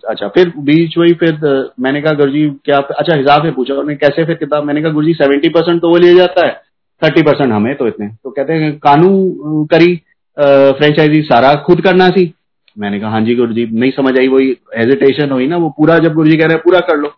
[0.08, 1.38] अच्छा फिर बीच वही फिर,
[1.80, 4.92] मैंने कहा गुरु जी क्या अच्छा हिसाब से पूछा उन्होंने कैसे फिर किताब मैंने कहा
[4.92, 6.60] गुरु जी सेवेंटी परसेंट तो वो ले जाता है।
[7.02, 9.94] थर्टी परसेंट हमें तो इतने। तो कहते हैं कानून करी
[10.36, 12.32] फ्रेंचाइजी सारा खुद करना सी।
[12.76, 15.98] मैंने कहा हाँ जी गुरु जी नहीं समझ आई वही हेजिटेशन हुई ना वो पूरा
[15.98, 17.12] जब गुरु जी कह रहे हैं पूरा कर लो।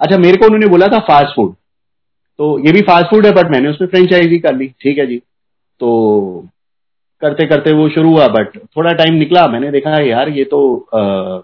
[0.00, 1.54] अच्छा मेरे को उन्होंने बोला था फास्ट फ़ूड
[2.38, 5.16] तो ये भी फास्ट फ़ूड है बट मैंने उसमें फ्रेंचाइजी कर ली। ठीक है जी।
[5.80, 6.48] तो
[7.22, 10.60] करते करते वो शुरू हुआ बट थोड़ा टाइम निकला मैंने देखा यार ये तो
[10.94, 11.40] आ,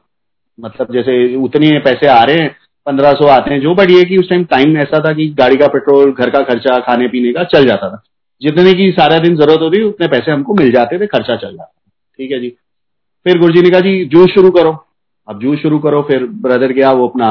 [0.59, 2.57] मतलब जैसे उतने पैसे आ रहे हैं
[2.87, 5.57] पंद्रह सौ आते हैं जो बट ये कि उस टाइम टाइम ऐसा था कि गाड़ी
[5.57, 8.03] का पेट्रोल घर का खर्चा खाने पीने का चल जाता था।
[8.43, 11.73] जितने की सारा दिन ज़रूरत होती उतने पैसे हमको मिल जाते थे खर्चा चल जाता
[12.19, 12.49] ठीक है जी?
[13.27, 14.73] फिर गुरु जी ने कहा जी जूस शुरू करो।
[15.29, 17.29] अब जूस शुरू करो फिर ब्रदर गया वो अपना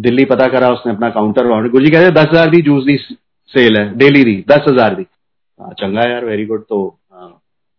[0.00, 2.96] दिल्ली पता करा उसने अपना काउंटर गुरु जी कहते दस हज़ार दी जूस दी
[3.52, 5.04] सेल है डेली दी दस हज़ार दी।
[5.74, 6.78] चंगा यार वेरी गुड तो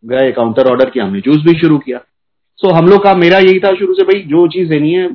[0.04, 3.38] गए काउंटर ऑर्डर किया हमने जूस भी शुरू किया। सो so, हम लोग का मेरा
[3.40, 5.08] यही था शुरू से भाई जो चीज़ देनी है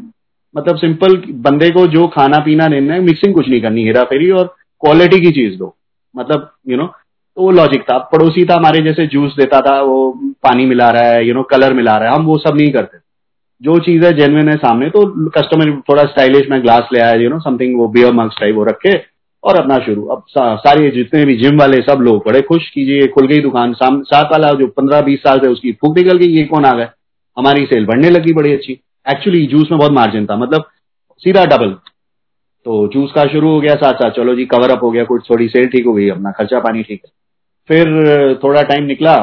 [0.57, 4.31] मतलब सिंपल बंदे को जो खाना पीना लेना है मिक्सिंग कुछ नहीं करनी हेरा फेरी
[4.31, 5.75] और क्वालिटी की चीज़ दो।
[6.15, 10.11] मतलब यू नो तो वो लॉजिक था। पड़ोसी था हमारे जैसे जूस देता था वो
[10.43, 12.99] पानी मिला रहा है यू नो कलर मिला रहा है हम वो सब नहीं करते।
[13.63, 17.29] जो चीज़ है जेनविन है सामने तो कस्टमर थोड़ा स्टाइलिश में ग्लास ले आया यू
[17.31, 18.97] नो समथिंग वो बियर मग्स टाइप वो रखे
[19.45, 23.07] और अपना शुरू। अब सा, सारे जितने भी जिम वाले सब लोग बड़े खुश कीजिए
[23.07, 26.45] खुल गई दुकान सात वाला जो पंद्रह बीस साल से उसकी फूक निकल गई ये
[26.45, 26.89] कौन आ गए?
[27.37, 30.65] हमारी सेल बढ़ने लगी बड़ी अच्छी। एक्चुअली जूस में बहुत मार्जिन था। मतलब
[31.23, 31.77] सीधा डबल
[32.67, 35.23] तो जूस का शुरू हो गया साथ साथ चलो जी कवर अप हो गया। कुछ
[35.31, 37.11] थोड़ी सेल ठीक हो गई। अपना खर्चा पानी ठीक है।
[37.69, 37.87] फिर,
[38.45, 39.17] थोड़ा टाइम निकला।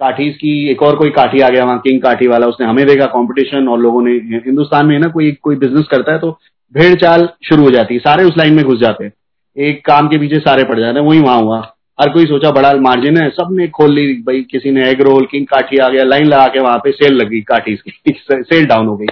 [0.00, 3.06] काठीज की एक और कोई काठी आ गया, वहाँ किंग काठी वाला। उसने हमें देखा
[3.06, 4.12] कंपटीशन और लोगों ने,
[4.46, 6.30] हिंदुस्तान में ना, कोई कोई बिज़नेस करता है तो
[6.74, 9.12] भेड़ चाल शुरू हो जाती है। सारे उस लाइन में घुस जाते हैं।
[9.56, 11.60] एक काम के पीछे सारे पड़ जाते हैं। वही वहाँ हुआ।
[11.98, 15.46] हर कोई सोचा बड़ा मार्जिन है सबने खोल ली भाई किसी ने एग रोल किंग
[15.46, 18.96] काठी आ गया लाइन लगा के वहाँ पे सेल लगी काठी की सेल डाउन हो
[18.96, 19.06] गई।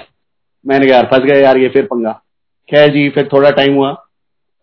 [0.64, 2.12] मैंने कहा यार फंस गए यार ये फिर पंगा।
[2.68, 3.90] खैर जी फिर थोड़ा टाइम हुआ।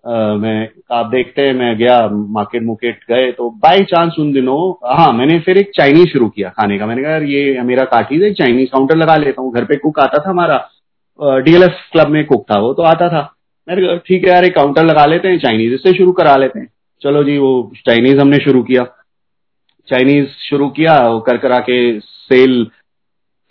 [0.03, 4.59] आ, मैं आप देखते हैं मैं गया मार्केट मुकेट गए तो बाई चांस उन दिनों
[4.97, 8.23] हाँ मैंने फिर एक चाइनीज़ शुरू किया खाने का। मैंने कहा यार ये मेरा काठी
[8.27, 10.57] एक चाइनीज़ काउंटर लगा लेता हूँ घर पे कुक आता था हमारा।
[11.19, 13.21] डीएलएफ क्लब में कुक था वो तो आता था।
[13.67, 16.59] मैंने कहा ठीक है यार एक काउंटर लगा लेते हैं चाइनीज़ इससे शुरू करा लेते
[16.59, 16.67] हैं।
[17.01, 18.83] चलो जी, वो चाइनीज़ हमने शुरू किया।
[19.87, 22.65] चाइनीज़ शुरू किया, वो कर करा के सेल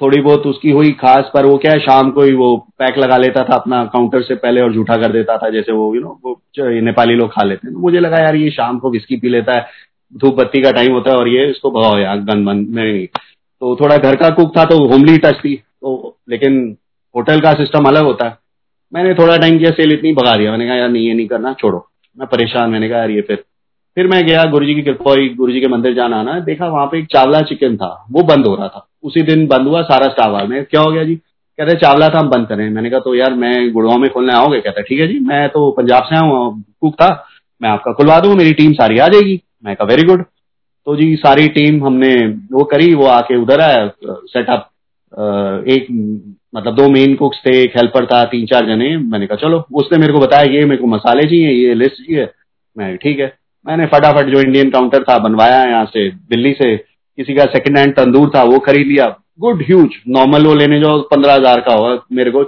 [0.00, 3.16] थोड़ी बहुत उसकी हुई खास, पर वो क्या है, शाम को ही वो पैक लगा
[3.16, 6.20] लेता था अपना काउंटर से पहले और झूठा कर देता था, जैसे वो यू नो
[6.24, 6.40] वो
[6.80, 9.52] नेपाली लोग खा लेते हैं। तो मुझे लगा, यार, ये शाम को विस्की पी लेता
[9.52, 9.66] है,
[10.14, 13.76] धूप बत्ती का टाइम होता है और ये इसको भगाओ यार गन बन नहीं तो
[13.76, 16.76] थोड़ा घर का कुक था तो होमली टच थी तो लेकिन
[17.14, 18.38] होटल का सिस्टम अलग होता है।
[18.94, 21.52] मैंने थोड़ा टाइम किया सेल इतनी भगा दिया। मैंने कहा, यार, नहीं, ये नहीं करना,
[21.52, 21.78] छोड़ो।
[22.18, 23.44] मैं परेशान मैंने कहा ये फिर
[23.96, 26.66] फिर मैं गया गुरु जी की कृपा हुई गुरु जी के मंदिर जाना आना। देखा
[26.68, 29.82] वहाँ पे एक चावला चिकन था, वो बंद हो रहा था। उसी दिन बंद हुआ
[29.82, 31.14] सारा स्टाफ में क्या हो गया जी?
[31.14, 34.60] कहते चावला था, हम बंद करें। मैंने कहा तो यार मैं गुड़गांव में खोलने आओगे?
[34.60, 37.08] कहता ठीक है जी, मैं तो पंजाब से आऊँ कुक था,
[37.60, 40.24] मैं आपका खुलवा दूँगा मेरी टीम सारी आ जाएगी। मैं कहा वेरी गुड
[40.86, 42.14] तो जी, सारी टीम हमने
[42.52, 44.68] वो करी, वो आके उधर आया सेटअप
[45.16, 45.86] एक
[46.54, 49.98] मतलब दो मेन कुक्स थे, एक हेल्पर था तीन चार जने। मैंने कहा, चलो, उसने
[49.98, 52.28] मेरे को बताया, ये मेरे को मसाले चाहिए, ये लिस्ट चाहिए।
[52.76, 53.32] मैं, ठीक है।
[53.66, 57.94] मैंने फटाफट जो इंडियन काउंटर था, बनवाया यहाँ से, दिल्ली से। किसी का सेकंड हैंड
[57.94, 59.06] तंदूर था, वो खरीद लिया।
[59.40, 62.44] गुड ह्यूज नॉर्मल वो लेने जाओ, पंद्रह हज़ार का होगा मेरे को।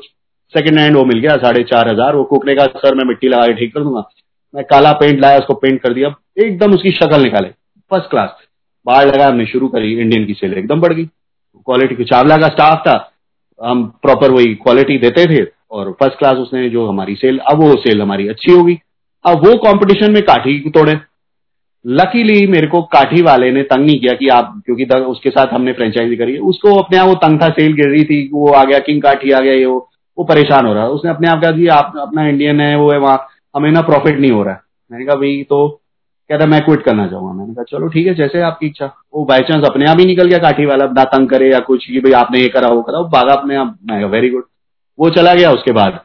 [0.54, 3.46] सेकंड हैंड वो मिल गया, साढ़े चार हज़ार। वो कुकने का सर, मैं मिट्टी लगा
[3.46, 4.08] के ठीक कर दूँगा।
[4.54, 7.48] मैं काला पेंट लाया, उसको पेंट कर दिया। एकदम उसकी शक्ल निकाले।
[7.90, 8.36] फ़र्स्ट क्लास
[8.86, 11.08] बाहर लगा हमने शुरू करी इंडियन की सेल एकदम बढ़ गई।
[11.66, 13.12] क्वालिटी की चावला का स्टाफ था,
[13.58, 17.72] हम प्रॉपर वही क्वालिटी देते थे और फ़र्स्ट क्लास उसने जो हमारी सेल अब वो
[17.76, 18.78] सेल हमारी अच्छी होगी।
[19.24, 20.98] अब वो कंपटीशन में काठी तोड़े।
[21.86, 25.72] लकीली मेरे को काठी वाले ने तंग नहीं किया कि आप, क्योंकि उसके साथ हमने
[25.72, 28.64] फ्रेंचाइजी करी। है उसको अपने आप वो तंग था सेल गिर रही थी, वो आ
[28.64, 31.40] गया किंग काठी आ गया, ये वो वो परेशान हो रहा। है उसने अपने आप
[31.44, 34.60] कहा आप, अपना इंडियन है, वो है वहाँ, हमें ना प्रॉफिट नहीं हो रहा। है
[34.90, 35.77] मैंने कहा, भाई तो
[36.30, 39.40] कहता, मैं क्विट करना चाहूँगा। मैंने कहा, चलो ठीक है, जैसे आपकी इच्छा। वो बाई
[39.40, 42.12] चांस अपने आप ही निकल गया काठी वाला ना तंग करे या कुछ कि भाई
[42.12, 44.44] आपने ये करा, वो करा, वो भागा अपने आप, मैं वेरी गुड
[44.98, 46.00] वो चला गया, उसके बाद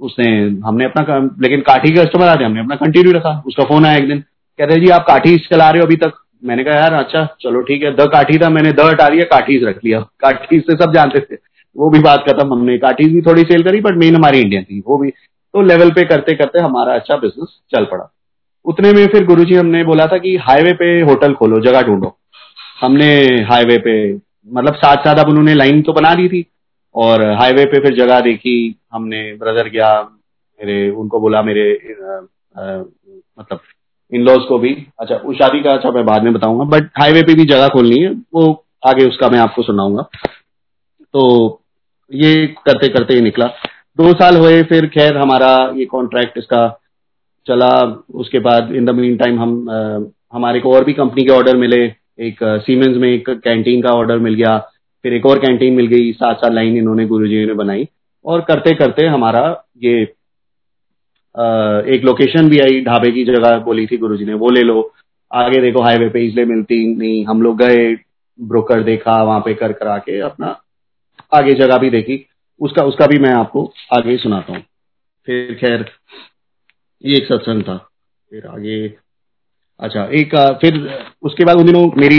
[0.00, 3.96] उसने, हमने अपना लेकिन काठी के कस्टमर आते हमने अपना कंटिन्यू रखा, उसका फ़ोन आया
[3.96, 4.20] एक दिन,
[4.58, 6.12] कहते जी, आप काठी चला रहे हो अभी तक?
[6.44, 9.64] मैंने कहा, यार अच्छा चलो ठीक है, द काठी था, मैंने द हटा दिया, काठीज
[9.64, 11.34] रख लिया। काठीज से सब जानते थे।
[11.76, 14.82] वो भी बात खत्म, हमने काठीज भी थोड़ी सेल करी बट मेन हमारी इंडियन थी,
[14.86, 15.10] वो भी।
[15.54, 18.12] तो लेवल पे करते करते हमारा अच्छा बिज़नेस चल पड़ा।
[18.66, 22.16] उतने में फिर गुरुजी हमने बोला था कि हाईवे पे होटल खोलो जगह ढूंढो।
[22.80, 23.06] हमने
[23.42, 26.44] हाईवे पे मतलब साथ साथ अब उन्होंने लाइन तो बना दी थी
[26.94, 28.56] और हाईवे पे फिर जगह देखी
[28.92, 32.16] हमने ब्रदर गया मेरे उनको बोला मेरे आ,
[32.62, 32.78] आ,
[33.38, 33.60] मतलब
[34.12, 37.22] इन लॉज को भी। अच्छा उस शादी का अच्छा मैं बाद में बताऊँगा बट हाईवे
[37.22, 40.02] पे भी जगह खोलनी है वो आगे उसका मैं आपको सुनाऊँगा।
[41.14, 41.62] तो
[42.10, 43.46] ये करते करते ही निकला।
[43.98, 46.66] दो साल हुए फिर खैर हमारा ये कॉन्ट्रैक्ट इसका
[47.46, 47.70] चला।
[48.14, 51.56] उसके बाद इन द मीन टाइम हम आ, हमारे को और भी कंपनी के ऑर्डर
[51.56, 51.84] मिले।
[52.18, 54.58] एक सीमेंस में एक कैंटीन का ऑर्डर मिल गया।
[55.04, 57.88] फिर एक और कैंटीन मिल गई। सात सात लाइन इन्होंने गुरु ने बनाई।
[58.24, 59.42] और करते करते हमारा
[59.82, 60.00] ये
[61.94, 64.92] एक लोकेशन भी आई ढाबे की जगह बोली थी गुरुजी ने वो ले लो।
[65.30, 67.94] आगे देखो हाईवे पे इसलिए मिलती नहीं। हम लोग गए
[68.38, 70.56] ब्रोकर देखा वहाँ पे कर करा के अपना
[71.34, 72.24] आगे जगह भी देखी।
[72.60, 74.62] उसका उसका भी मैं आपको आगे सुनाता हूँ।
[75.26, 75.84] फिर खैर
[77.04, 77.76] ये एक सत्संग था।
[78.30, 78.94] फिर आगे
[79.80, 82.18] अच्छा एक फिर उसके बाद उन दिनों मेरी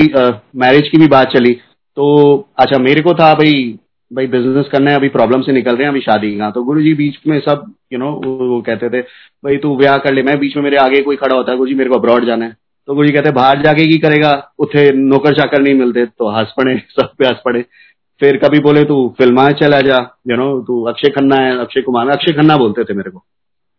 [0.56, 1.54] मैरिज की भी बात चली।
[1.96, 3.80] तो अच्छा मेरे को था भाई
[4.14, 6.80] भाई बिज़नेस करना है, अभी प्रॉब्लम से निकल रहे हैं, अभी शादी का तो गुरु
[6.80, 9.02] बीच में सब यू नो वो कहते थे,
[9.44, 11.76] भाई तू ब्याह कर ले, मैं बीच में मेरे आगे कोई खड़ा होता है गुरु
[11.76, 12.58] मेरे को अब्रॉड जाना है।
[12.88, 14.52] तो गुरु जी कहते, बाहर जाके की करेगा?
[14.60, 17.62] उठे, नौकर चाकर नहीं मिलते। तो हंस पड़े, सब पे हंस पड़े।
[18.20, 22.10] फिर कभी बोले, तू फिल्मा चला जा यू नो तू अक्षय खन्ना है, अक्षय कुमार,
[22.10, 23.24] अक्षय खन्ना बोलते थे मेरे को।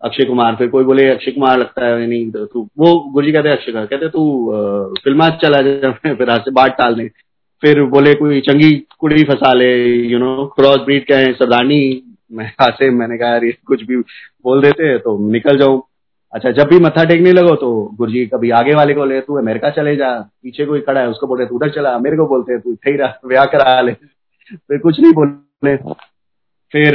[0.02, 3.32] अक्षय कुमार, फिर कोई बोले, अक्षय कुमार लगता है नहीं तो तू वो गुरु जी
[3.32, 7.08] कहते अक्षय कुमार, कहते तू फिल्मा चला जा फिर हाथ से बात टाल दे
[7.62, 9.72] फिर बोले, कोई चंगी कुड़ी फंसा ले
[10.10, 14.62] यू नो क्रॉस ब्रीड क्या है सरदारनी, मैं हाथ मैंने कहा यार कुछ भी बोल
[14.62, 15.82] देते तो निकल जाऊँ
[16.32, 17.68] अच्छा जब भी मत्था टेकने लगो तो
[17.98, 20.10] गुरुजी कभी आगे वाले को ले तू अमेरिका चले जा,
[20.42, 23.20] पीछे कोई खड़ा है, उसको बोले, तू उधर चला। मेरे को बोलते तू थे रहा,
[23.26, 25.76] ब्याह करा ले। फिर कुछ नहीं बोले।
[26.72, 26.94] फिर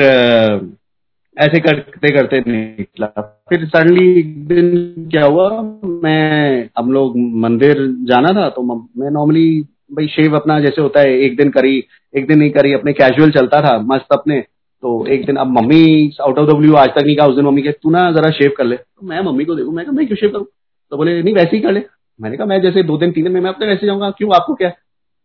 [1.37, 3.07] ऐसे करते करते निकला।
[3.49, 8.63] फिर सडनली एक दिन क्या हुआ, मैं, हम लोग मंदिर जाना था तो
[8.97, 9.61] मैं नॉर्मली
[9.91, 11.83] भाई शेव अपना जैसे होता है, एक दिन करी,
[12.17, 14.43] एक दिन नहीं करी, अपने कैजुअल चलता था, मस्त अपने।
[14.81, 17.45] तो एक दिन अब mummy out of the blue आज तक नहीं कहा, उस दिन
[17.45, 20.07] मम्मी के तू ना जरा शेव कर ले। तो मैं मम्मी को देखू, मैं मैं
[20.07, 20.45] क्यों शेव करूँ?
[20.91, 21.83] तो बोले, नहीं, वैसे ही कर ले।
[22.21, 24.55] मैंने कहा, मैं जैसे दो दिन, तीन दिन में, मैं अपने वैसे जाऊँगा, क्यों, आपको
[24.55, 24.71] क्या?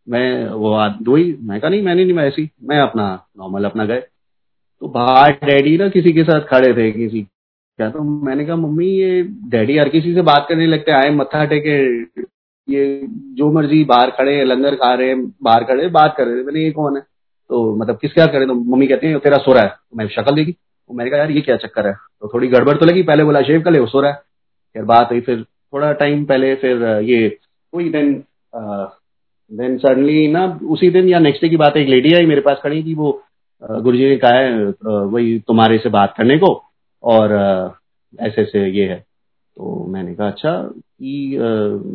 [0.09, 4.03] मैं, वो दो ही मैं कहा, नहीं, मैंने नहीं वैसी मैं अपना नॉर्मल अपना गए।
[4.83, 7.89] तो बाहर डैडी ना किसी के साथ खड़े थे, किसी क्या?
[7.91, 11.79] तो मैंने कहा, मम्मी, ये डैडी हर किसी से बात करने लगते आए, मत्था टेके,
[12.69, 16.41] ये जो मर्ज़ी, बाहर खड़े हैं लंगर खा रहे हैं बाहर खड़े, बात कर रहे
[16.41, 17.03] थे। मैंने, ये कौन है?
[17.51, 20.09] तो मतलब किस क्या करे तो मम्मी कहते हैं तेरा सो रहा है। तो मैं
[20.09, 21.93] शक्ल देखी तो मैंने कहा, यार, ये क्या चक्कर है?
[22.21, 24.21] तो थोड़ी गड़बड़ तो लगी, पहले बोला, शेव कर ले सो रहा है।
[24.75, 27.27] फिर बात हुई, फिर थोड़ा टाइम पहले, फिर ये
[27.73, 28.13] हुई देन
[29.51, 32.61] देन सडनली ना, उसी दिन या नेक्स्ट डे की बात, एक लेडी आई मेरे पास
[32.63, 33.13] खड़ी थी, वो
[33.63, 36.51] गुरु जी ने कहा है वही तुम्हारे से बात करने को,
[37.05, 37.33] और
[38.19, 38.99] ऐसे ऐसे ये है।
[39.57, 41.37] तो मैंने कहा अच्छा कि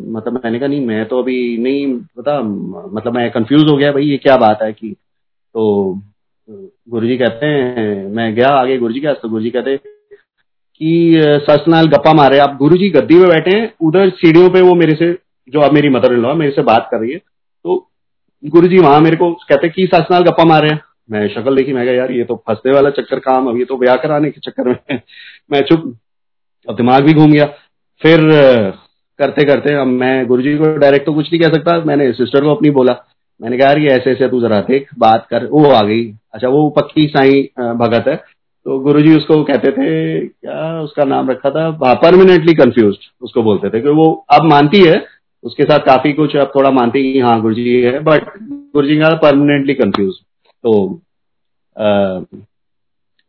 [0.10, 4.06] मतलब मैंने कहा, नहीं, मैं तो अभी नहीं, पता मतलब मैं कंफ्यूज हो गया, भाई,
[4.06, 4.92] ये क्या बात है कि
[5.56, 6.02] तो
[6.90, 11.14] गुरु जी कहते हैं, मैं गया आगे गुरु जी के तो गुरु जी कहते कि
[11.44, 14.96] ससनाल गप्पा मारे, आप गुरु जी गद्दी में बैठे हैं, उधर सीढ़ियों पे वो मेरे
[14.96, 15.12] से,
[15.50, 17.78] जो अब मेरी मदर इन लॉ मेरे से बात कर रही है। तो
[18.44, 20.82] गुरु जी वहाँ मेरे को कहते कि ससनाल गप्पा मारे हैं।
[21.14, 23.96] मैं शक्ल देखी, मैं यार, ये तो फंसने वाला चक्कर काम, अब ये तो ब्याह
[23.96, 24.76] कराने के चक्कर में
[25.52, 25.98] मैं चुप।
[26.70, 27.46] अब दिमाग भी घूम गया।
[28.02, 28.20] फिर
[29.20, 32.56] करते करते अब मैं गुरुजी को डायरेक्ट तो कुछ नहीं कह सकता, मैंने सिस्टर को
[32.56, 32.96] अपनी बोला।
[33.42, 36.48] मैंने कहा, यार, ये ऐसे ऐसे, तू जरा देख, बात कर। वो आ गई। अच्छा
[36.48, 38.16] वो पक्की साई भगत है।
[38.66, 41.72] तो गुरुजी उसको कहते थे, क्या उसका नाम रखा था?
[41.94, 45.06] परमानेंटली कंफ्यूज उसको बोलते थे। कि वो अब मानती है,
[45.44, 48.26] उसके साथ काफ़ी कुछ अब थोड़ा मानती है हाँ गुरुजी है बट
[48.74, 50.14] गुरुजी का परमानेंटली कंफ्यूज
[50.64, 50.74] तो
[51.76, 52.20] आ,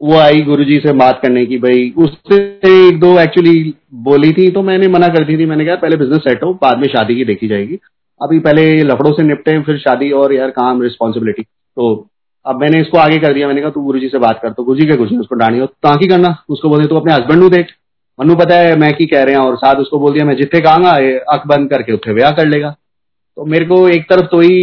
[0.00, 2.36] वो आई गुरुजी से बात करने की भाई उससे
[2.68, 3.74] एक दो एक्चुअली
[4.04, 6.78] बोली थी तो मैंने मना कर दी थी। मैंने कहा पहले बिज़नेस सेट हो बाद
[6.78, 7.78] में शादी की देखी जाएगी।
[8.20, 11.94] अभी पहले लफड़ों से निपटे फिर शादी और यार काम रिस्पॉन्सिबिलिटी तो
[12.46, 14.86] अब मैंने इसको आगे कर दिया। मैंने कहा तू गुरुजी से बात कर तो गुरुजी
[14.86, 16.36] के कुछ उसको डांडी हो ताकि करना?
[16.48, 17.66] उसको बोले तू अपने हस्बैंड नु देख।
[18.18, 20.60] मनु पता है मैं की कह रहे हैं और साथ उसको बोल दिया मैं जितने
[20.60, 20.90] कहूँगा
[21.32, 24.58] अख बंद करके उठे ब्याह कर लेगा। तो मेरे को एक तरफ़ तो ही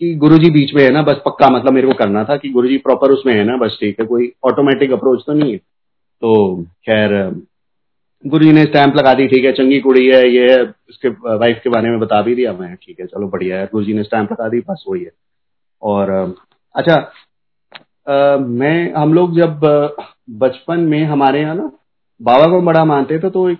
[0.00, 2.76] कि गुरुजी बीच में है ना बस पक्का मतलब मेरे को करना था कि गुरुजी
[2.78, 7.14] प्रॉपर उसमें है ना बस ठीक है कोई ऑटोमेटिक अप्रोच तो नहीं है। तो खैर
[8.24, 11.70] गुरु जी ने स्टैंप लगा दी ठीक है चंगी कुड़ी है ये उसके वाइफ के
[11.70, 14.32] बारे में बता भी दिया मैं ठीक है चलो बढ़िया है गुरु जी ने स्टैंप
[14.32, 15.10] लगा दी बस वही है।
[15.82, 16.10] और
[16.74, 16.94] अच्छा
[18.06, 19.60] आ, मैं हम लोग जब
[20.38, 21.70] बचपन में हमारे यहाँ ना
[22.20, 23.58] बाबा को बड़ा मानते थे तो एक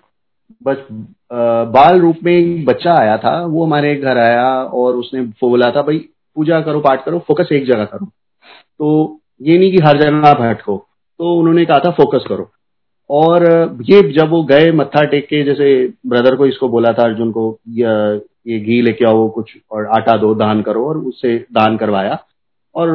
[0.63, 0.87] बस
[1.73, 5.83] बाल रूप में एक बच्चा आया था वो हमारे घर आया और उसने बोला था
[5.83, 5.99] भाई
[6.39, 10.41] पूजा करो, पाठ करो फोकस एक जगह करो। तो ये नहीं कि हर जगह आप
[10.43, 10.77] हटको
[11.21, 12.51] तो उन्होंने कहा था फोकस करो।
[13.11, 13.45] और
[13.83, 15.67] ये जब वो गए मत्था टेक के, जैसे
[16.07, 20.35] ब्रदर को इसको बोला था, अर्जुन को, ये घी लेके आओ, कुछ, और आटा दो,
[20.35, 22.19] दान करो, और उससे दान करवाया।
[22.75, 22.91] और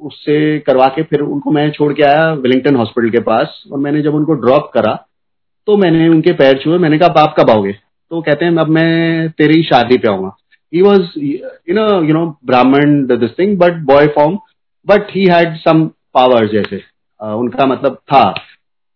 [0.00, 4.02] उससे करवा के फिर उनको मैं छोड़ के आया विलिंगटन हॉस्पिटल के पास, और मैंने
[4.02, 4.94] जब उनको ड्रॉप करा
[5.68, 7.72] तो मैंने उनके पैर छुए, मैंने कहा, आप कब आओगे?
[7.72, 10.36] तो कहते हैं, अब मैं तेरी शादी पे आऊँगा।
[10.72, 14.38] He was you know you know brahman this thing but boy form
[14.86, 15.82] but he had some
[16.16, 16.80] powers जैसे
[17.20, 18.30] uh, उनका मतलब था।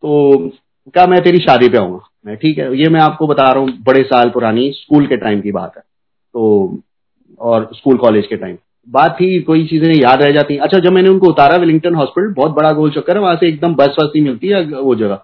[0.03, 0.49] तो
[0.95, 2.01] क्या मैं तेरी शादी पे आऊँगा?
[2.27, 5.41] मैं ठीक है ये मैं आपको बता रहा हूँ बड़े साल पुरानी स्कूल के टाइम
[5.41, 6.81] की बात है। तो
[7.41, 8.57] और स्कूल कॉलेज के टाइम
[8.89, 12.53] बात थी कोई चीज़ें याद रह जाती। अच्छा जब मैंने उनको उतारा विलिंगटन हॉस्पिटल बहुत
[12.57, 15.23] बड़ा गोल चक्कर है वहाँ से एकदम बस वस नहीं मिलती है वो जगह।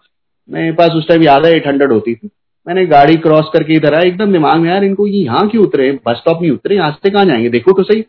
[0.48, 2.30] मेरे पास उस टाइम याद है एट हंड्रेड होती थी।
[2.66, 5.90] मैंने गाड़ी क्रॉस करके इधर आया, एकदम दिमाग में यार, इनको ये यहाँ क्यों उतरे?
[6.06, 7.48] बस स्टॉप नहीं उतरे, यहाँ से कहाँ जाएँगे?
[7.48, 8.02] देखो तो सही।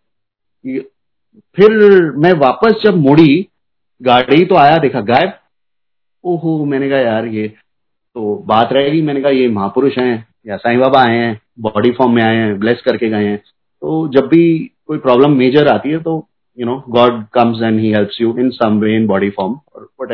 [1.56, 1.72] फिर
[2.16, 3.47] मैं वापस जब मुड़ी,
[4.01, 5.34] गाड़ी तो आया, देखा गायब।
[6.24, 10.80] ओहो, मैंने कहा, यार, ये तो बात रहेगी मैंने कहा, ये महापुरुष हैं, या साईं
[10.80, 14.43] बाबा आए हैं, बॉडी फॉर्म में आए हैं, ब्लेस करके गए हैं। तो जब भी
[14.88, 16.14] कोई प्रॉब्लम मेजर आती है तो
[16.58, 19.89] you know God comes and he helps you in some way in body form और
[20.01, 20.12] वट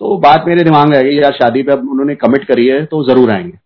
[0.00, 2.84] तो बात मेरे दिमाग में आ गई, यार शादी पे अब उन्होंने कमिट करी है
[2.86, 3.58] तो ज़रूर आएँगे।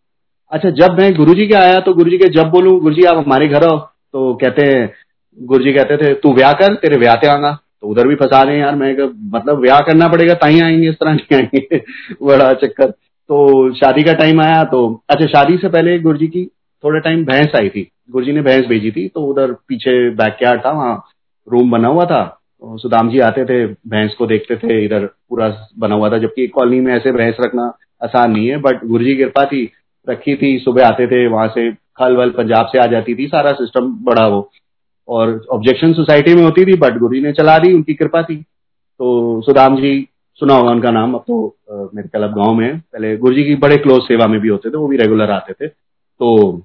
[0.52, 3.64] अच्छा जब मैं गुरुजी के आया तो गुरुजी के जब बोलूँ, गुरुजी आप हमारे घर
[3.64, 4.92] आओ तो कहते हैं,
[5.38, 8.58] गुरुजी कहते थे, तू ब्याह कर, तेरे ब्याह ते आऊँगा तो उधर भी फंसा रहे
[8.58, 8.92] यार, मैं
[9.32, 11.78] मतलब व्याह करना पड़ेगा ताई आएँगे, इस तरह नहीं आएँगे,
[12.22, 12.90] बड़ा चक्कर।
[13.30, 16.44] तो शादी का टाइम आया तो अच्छा शादी से पहले गुरु जी की
[16.84, 20.64] थोड़ा टाइम भैंस आई थी। गुरु जी ने भैंस भेजी थी तो उधर पीछे बैकयार्ड
[20.64, 21.04] था, वहाँ
[21.46, 22.22] रूम बना हुआ था।
[22.72, 25.48] सुदाम जी आते थे भैंस को देखते थे इधर पूरा
[25.78, 29.14] बना हुआ था जबकि कॉलोनी में ऐसे भैंस रखना आसान नहीं है बट गुरु जी
[29.16, 29.62] कृपा थी
[30.08, 33.52] रखी थी सुबह आते थे वहाँ से खल वल पंजाब से आ जाती थी सारा
[33.52, 34.48] सिस्टम बड़ा वो
[35.08, 38.36] और ऑब्जेक्शन सोसाइटी में होती थी बट गुरु जी ने चला दी उनकी कृपा थी।
[38.36, 40.08] तो सुदाम जी
[40.40, 41.56] सुना होगा उनका नाम अब तो
[41.94, 44.70] मेरे ख्याल अब गाँव में पहले गुरु जी की बड़े क्लोज सेवा में भी होते
[44.70, 46.62] थे वो भी रेगुलर आते थे। तो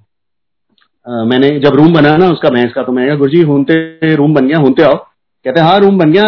[1.07, 4.15] आ, मैंने जब रूम बनाया ना उसका भैंस का तो मैंने कहा गुरु जी हूंते
[4.15, 4.95] रूम बन गया हूंते आओ।
[5.49, 6.23] कहते हैं हाँ रूम बन गया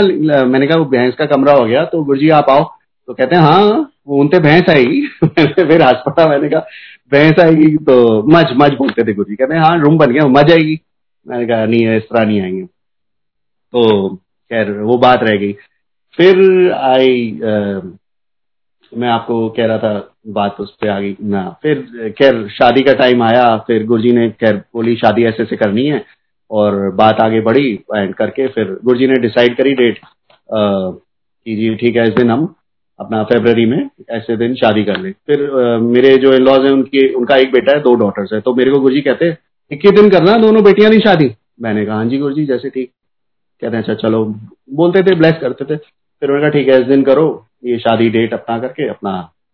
[0.46, 2.64] मैंने कहा, वो भैंस का कमरा हो गया तो गुरु जी आप आओ।
[3.08, 6.60] तो कहते हैं हाँ वो उनते भैंस आएगी फिर हंस पड़ा मैंने कहा,
[7.12, 7.98] भैंस आएगी तो
[8.28, 10.80] मज मज, बोलते थे गुरु जी कहते हैं हाँ रूम बन गया, मज आएगी।
[11.28, 12.66] मैंने कहा, नहीं, इस तरह नहीं आएँगे।
[13.74, 15.54] तो खैर, वो बात रह गई।
[16.18, 17.40] फिर आई
[18.92, 19.94] मैं आपको कह रहा था,
[20.28, 24.30] बात उस पर आ गई ना, फिर खैर, शादी का टाइम आया, फिर गुरुजी ने,
[24.30, 26.04] खैर, बोली, शादी ऐसे ऐसे करनी है।
[26.52, 30.00] और बात आगे बढ़ी एंड करके फिर गुरुजी ने डिसाइड करी डेट
[30.50, 32.54] कि जी ठीक है इस दिन हम
[33.00, 36.72] अपना फेबररी में ऐसे दिन शादी कर ले। फिर आ, मेरे जो इन लॉज है
[36.72, 39.38] उनकी उनका एक बेटा है दो डॉटर्स है। तो मेरे को गुरुजी कहते हैं
[39.72, 41.30] इक्कीस दिन करना दोनों बेटियाँ की शादी?
[41.62, 42.90] मैंने कहा हाँ जी गुरु जी जैसे ठीक।
[43.62, 44.24] कहते हैं अच्छा चलो।
[44.74, 47.26] बोलते थे ब्लेस करते थे। फिर उन्होंने कहा ठीक है इस दिन करो
[47.66, 49.14] ये शादी डेट अपना करके अपना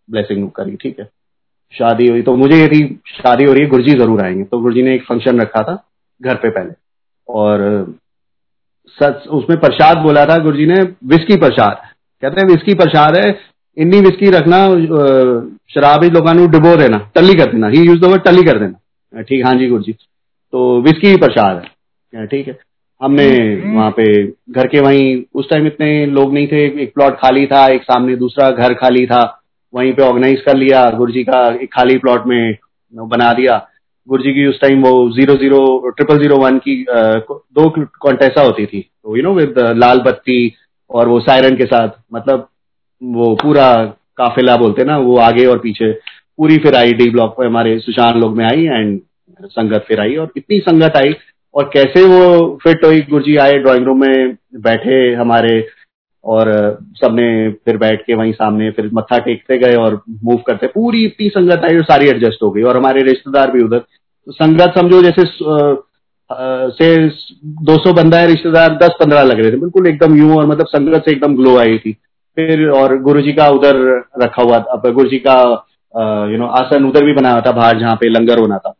[0.09, 1.09] ब्लेसिंग करी ठीक है?
[1.73, 2.83] शादी हुई तो मुझे ये थी
[3.13, 5.83] शादी हो रही है गुरुजी ज़रूर आएँगे। तो गुरुजी ने एक फ़ंक्शन रखा था
[6.21, 6.71] घर पे पहले।
[7.29, 7.95] और
[8.97, 11.81] सच, उसमें प्रसाद बोला था, गुरुजी ने विस्की प्रसाद।
[12.23, 13.27] कहते हैं विस्की प्रसाद है,
[13.77, 14.59] इन्नी विस्की रखना
[15.73, 19.45] शराबी लोगों डिबो देना टली कर देना। ही यूज़ द वर्ड टली कर देना। ठीक
[19.45, 21.61] हाँ जी गुरु जी तो विस्की ही प्रसाद
[22.13, 22.57] है। ठीक है।
[23.01, 23.27] हमने
[23.67, 27.65] वहाँ पे घर के वहीं, उस टाइम इतने लोग नहीं थे, एक प्लॉट खाली था,
[27.67, 29.21] एक सामने दूसरा घर खाली था,
[29.73, 32.55] वहीं पे ऑर्गेनाइज कर लिया गुरु जी का एक खाली प्लॉट में
[32.93, 33.57] बना दिया।
[34.07, 37.69] गुरु जी की उस टाइम वो zero zero triple zero one की दो
[38.01, 40.53] कॉन्टेसा होती थी। तो यू नो विद लाल बत्ती
[40.91, 42.47] और वो सायरन के साथ मतलब
[43.01, 43.73] वो पूरा
[44.17, 45.91] काफिला बोलते ना, वो आगे और पीछे,
[46.39, 48.99] पूरी फिर आई डी ब्लॉक पे हमारे सुशांत लोग में आई एंड
[49.45, 51.13] संगत फिर आई और इतनी संगत आई
[51.55, 55.59] और कैसे वो फिट हुई, गुरुजी आए ड्राइंग रूम में, बैठे हमारे
[56.23, 56.49] और
[56.95, 57.27] सबने
[57.65, 61.65] फिर बैठ के वहीं सामने फिर मत्था टेकते गए और मूव करते, पूरी इतनी संगत
[61.65, 63.83] आई और सारी एडजस्ट हो गई और हमारे रिश्तेदार भी उधर
[64.27, 65.23] संगत समझो जैसे
[66.73, 66.87] से
[67.65, 71.11] 200 बंदा है, रिश्तेदार 10-15 लग रहे थे। बिल्कुल एकदम यूँ और मतलब संगत से
[71.11, 71.91] एकदम ग्लो आई थी।
[72.37, 73.77] फिर और गुरु जी का उधर
[74.23, 75.39] रखा हुआ था गुरु जी का
[76.31, 78.71] यू नो आसन उधर भी बनाया था बाहर जहाँ पे लंगर होना था।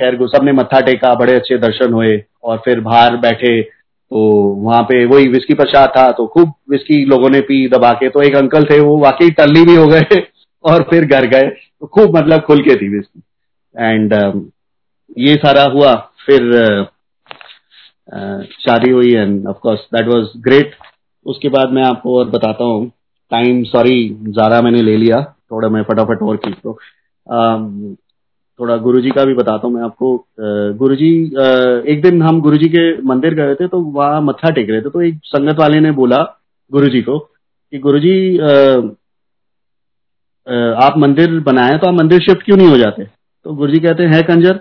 [0.00, 4.20] खैर सबने मत्था टेका, बड़े अच्छे दर्शन हुए और फिर बाहर बैठे तो
[4.62, 8.22] वहाँ पे वही विस्की प्रसाद था तो खूब विस्की लोगों ने पी दबा के। तो
[8.22, 10.22] एक अंकल थे, वो वाकई टल्ली भी हो गए
[10.64, 13.22] और फिर घर गए। तो खूब मतलब खुल के थी विस्की
[13.76, 14.12] एंड
[15.16, 15.94] ये सारा हुआ,
[16.26, 16.50] फिर
[18.60, 20.74] शादी हुई and of course that was great
[21.26, 22.88] उसके बाद मैं आपको और बताता हूँ
[23.32, 26.78] टाइम सॉरी ज़्यादा मैंने ले लिया, थोड़ा मैं फटाफट और खींच तो
[28.60, 30.16] थोड़ा गुरुजी का भी बताता हूँ मैं आपको।
[30.78, 31.12] गुरुजी
[31.92, 35.02] एक दिन हम गुरुजी के मंदिर गए थे तो वहाँ मत्था टेक रहे थे तो
[35.02, 36.16] एक संगत वाले ने बोला
[36.72, 38.38] गुरुजी को कि गुरुजी
[40.78, 43.04] आप मंदिर बनाए तो आप मंदिर शिफ्ट क्यों नहीं हो जाते?
[43.04, 44.60] तो गुरुजी कहते हैं कंजर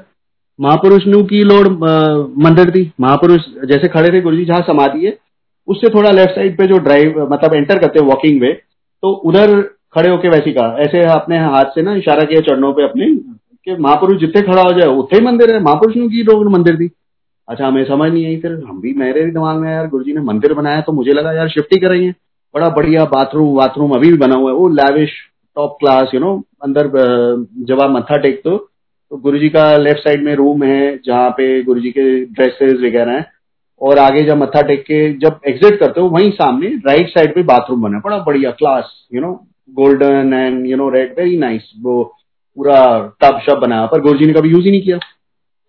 [0.62, 1.68] महापुरुष नु की लोड
[2.40, 5.18] मंदिर थी महापुरुष जैसे खड़े थे, गुरुजी जहाँ समाधि है,
[5.68, 8.54] उससे थोड़ा लेफ़्ट साइड पे जो ड्राइव मतलब एंटर करते हैं वॉकिंग वे
[9.04, 9.62] तो उधर
[9.96, 13.06] खड़े होके वैसी कहा। ऐसे अपने हाथ से ना इशारा किया चरणों पे अपने,
[13.68, 16.76] कि महापुरुष जितने खड़ा हो जाए, उतने ही मंदिर है। महापुरुष नु की लोग मंदिर
[16.78, 16.90] थी
[17.48, 20.14] अच्छा हमें समझ नहीं आई फिर, हम भी मेरे भी दिमाग में यार गुरु जी
[20.14, 22.14] ने मंदिर बनाया तो मुझे लगा यार शिफ्ट ही। करेंगे
[22.56, 25.12] बड़ा बढ़िया बाथरूम वाथरूम अभी भी बना हुआ है। वो lavish
[25.58, 26.88] top class you know अंदर
[27.68, 28.58] जब आप मत्था टेक तो
[29.14, 33.12] गुरु जी का लेफ़्ट साइड में रूम है, जहाँ पे गुरु जी के ड्रेसेस वगैरह
[33.12, 33.26] हैं।
[33.82, 37.44] और आगे जब मत्था टेक के जब एग्जिट करते हो, वहीं सामने राइट साइड पे
[37.44, 39.32] बाथरूम बना बड़ा बढ़िया class you know
[39.70, 42.04] golden and you know red very nice वो
[42.56, 42.76] पूरा
[43.22, 44.98] टब शब बनाया। पर गुरु जी ने कभी यूज़ ही नहीं किया।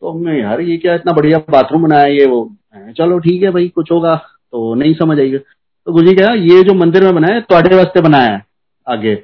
[0.00, 2.56] तो हमने यार ये क्या इतना बढ़िया बाथरूम बनाया ये वो?
[2.98, 4.14] चलो, ठीक है भाई, कुछ होगा।
[4.52, 5.38] तो नहीं समझ आएगा
[5.86, 8.44] तो गुरु जी कहा, ये जो मंदिर में बनाया थोड़े वास्ते बनाया है
[8.88, 9.14] आगे।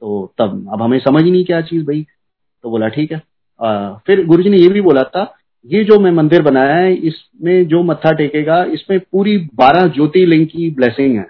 [0.00, 2.06] तो तब, अब हमें समझ ही नहीं क्या चीज़ भाई।
[2.62, 3.22] तो बोला, ठीक है।
[4.06, 5.32] फिर गुरु जी ने ये भी बोला था,
[5.66, 10.70] ये जो मैं मंदिर बनाया है, इसमें जो मत्था टेकेगा, इसमें पूरी बारह ज्योतिर्लिंग की
[10.70, 11.26] ब्लेसिंग है।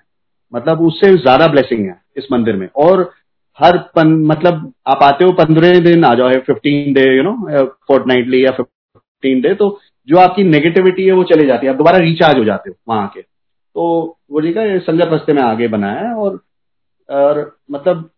[0.53, 3.11] मतलब उससे ज़्यादा ब्लेसिंग है इस मंदिर में। और
[3.59, 7.64] हर पन मतलब आप आते हो पंद्रह दिन, आ जाओ fifteen day you know
[8.07, 11.99] fortnightly या फिफ्टीन डे तो जो आपकी नेगेटिविटी है वो चली जाती है। आप दोबारा
[11.99, 16.09] रिचार्ज हो जाते हो वहाँ के। तो वो जी का संजय रस्ते में आगे बनाया
[16.09, 16.41] है और
[17.09, 18.09] और मतलब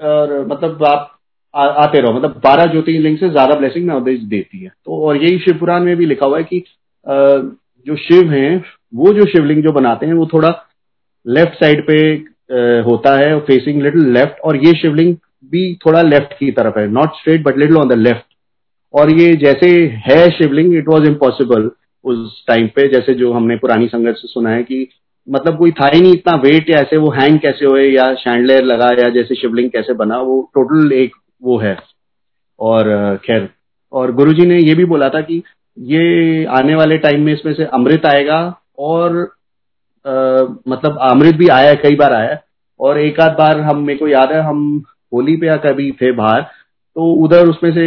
[0.00, 1.10] और मतलब आप
[1.54, 5.38] आ, आते रहो। मतलब बारह ज्योतिर्लिंग से ज़्यादा ब्लेसिंग नॉलेज देती है। तो और यही
[5.38, 7.14] शिव पुराण में भी लिखा हुआ है कि आ,
[7.86, 10.48] जो शिव हैं वो जो शिवलिंग जो बनाते हैं वो थोड़ा
[11.26, 11.98] लेफ़्ट साइड पे
[12.82, 15.14] होता है फेसिंग लिटिल लेफ़्ट और ये शिवलिंग
[15.50, 18.24] भी थोड़ा लेफ़्ट की तरफ़ है। Not straight but little on the left
[18.94, 19.68] और ये जैसे
[20.06, 21.70] है शिवलिंग इट वॉज़ इम्पॉसिबल
[22.04, 24.86] उस टाइम पे जैसे जो हमने पुरानी संगत से सुना है कि
[25.28, 28.64] मतलब कोई था ही नहीं इतना वेट या ऐसे वो हैंग कैसे हुए या शैंडलेयर
[28.64, 31.76] लगा या जैसे शिवलिंग कैसे बना वो टोटल एक वो है।
[32.58, 33.48] और खैर
[33.92, 35.42] और गुरुजी ने ये भी बोला था कि
[35.76, 38.40] ये आने वाले टाइम में इसमें से अमृत आएगा
[38.78, 39.18] और
[40.04, 40.12] आ,
[40.68, 42.42] मतलब अमृत भी आया है कई बार आया है।
[42.80, 44.82] और एक आध बार हम मेरे को याद है हम
[45.12, 46.42] होली पे या कभी थे बाहर
[46.96, 47.82] तो उधर उसमें से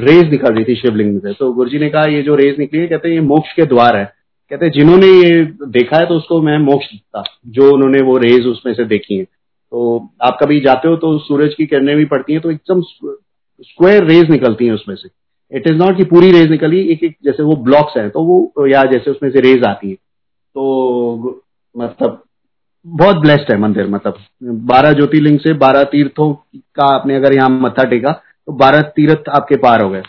[0.00, 2.80] रेज निकल रही थी शिवलिंग में से। तो गुरुजी ने कहा ये जो रेज निकली
[2.80, 4.04] है कहते हैं ये मोक्ष के द्वार है।
[4.50, 8.46] कहते हैं जिन्होंने ये देखा है तो उसको मैं मोक्ष दिखता जो उन्होंने वो रेज
[8.46, 9.24] उसमें से देखी है।
[9.72, 14.04] तो आप कभी जाते हो तो सूरज की किरणें भी पड़ती हैं तो एकदम स्क्वायर
[14.04, 15.08] रेज निकलती हैं उसमें से।
[15.52, 18.66] इट इज़ नॉट कि पूरी रेज निकली, एक एक जैसे वो ब्लॉक्स है तो वो,
[18.66, 21.42] या जैसे उसमें से रेज आती है। तो
[21.74, 22.22] मतलब
[22.86, 24.18] बहुत ब्लेस्ड है मंदिर मतलब
[24.68, 26.32] बारह ज्योतिर्लिंग से बारह तीर्थों
[26.74, 30.02] का आपने अगर यहाँ मत्था टेका तो बारह तीर्थ आपके पार हो गए।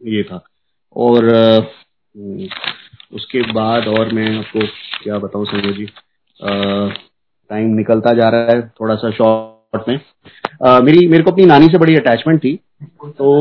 [0.00, 0.42] ये था।
[0.96, 1.28] और
[3.12, 4.66] उसके बाद और मैं आपको
[5.02, 5.86] क्या बताऊँ, संजय जी?
[7.50, 9.98] टाइम निकलता जा रहा है थोड़ा सा शॉर्ट में।
[10.66, 12.58] आ, मेरी मेरे को अपनी नानी से बड़ी अटैचमेंट थी
[13.08, 13.32] तो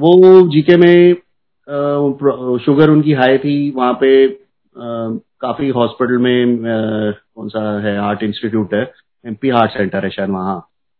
[0.00, 7.48] वो जीके में आ, शुगर उनकी हाई थी वहाँ पे आ, काफ़ी हॉस्पिटल में कौन
[7.48, 8.82] सा है हार्ट इंस्टीट्यूट है
[9.24, 10.56] एमपी हार्ट सेंटर है शायद वहाँ।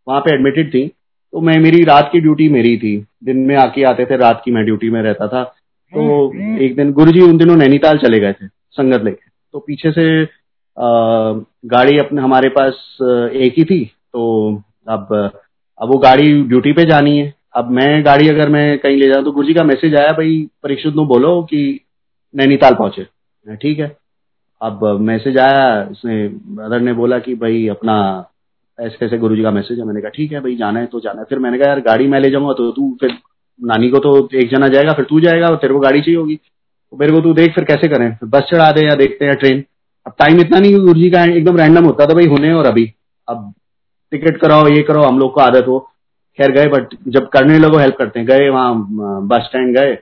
[0.07, 0.87] वहाँ पे एडमिटेड थी
[1.33, 4.51] तो मैं मेरी रात की ड्यूटी मेरी थी। दिन में आके आते थे रात की
[4.51, 5.43] मैं ड्यूटी में रहता था।
[5.93, 6.03] तो
[6.65, 10.25] एक दिन गुरुजी उन दिनों नैनीताल चले गए थे संगत लेके। तो पीछे से
[10.77, 12.99] गाड़ी अपने, हमारे पास
[13.35, 15.09] एक ही थी तो अब
[15.79, 19.25] अब वो गाड़ी ड्यूटी पे जानी है। अब मैं गाड़ी अगर मैं कहीं ले जाऊँ
[19.25, 21.81] तो गुरुजी का मैसेज आया, भाई परीक्षित नो बोलो कि
[22.35, 23.97] नैनीताल पहुँचे। ठीक है।
[24.61, 27.95] अब मैसेज आया, उसने ब्रदर ने बोला कि, भाई, अपना,
[28.79, 31.01] ऐसे कैसे गुरु जी का मैसेज है। मैंने कहा, ठीक है, भाई, जाना है तो
[31.01, 33.11] जाना है। फिर मैंने कहा, यार, गाड़ी मैं ले जाऊँगा तो तू, फिर
[33.61, 36.37] नानी को तो एक जना जाएगा, फिर तू जाएगा, और तेरे को गाड़ी चाहिए होगी।
[36.37, 38.09] तो मेरे को तू देख, फिर कैसे करें?
[38.17, 39.65] फिर बस चढ़ा दे या देखते हैं ट्रेन।
[40.07, 42.85] अब टाइम इतना नहीं गुरु जी का एकदम रैंडम होता था भाई होने और अभी।
[43.29, 43.53] अब
[44.13, 45.79] टिकट कराओ ये करो हम लोग को आदत हो।
[46.39, 48.75] खैर गए बट जब करने लगो हेल्प करते हैं। गए वहाँ
[49.27, 49.97] बस स्टैंड गए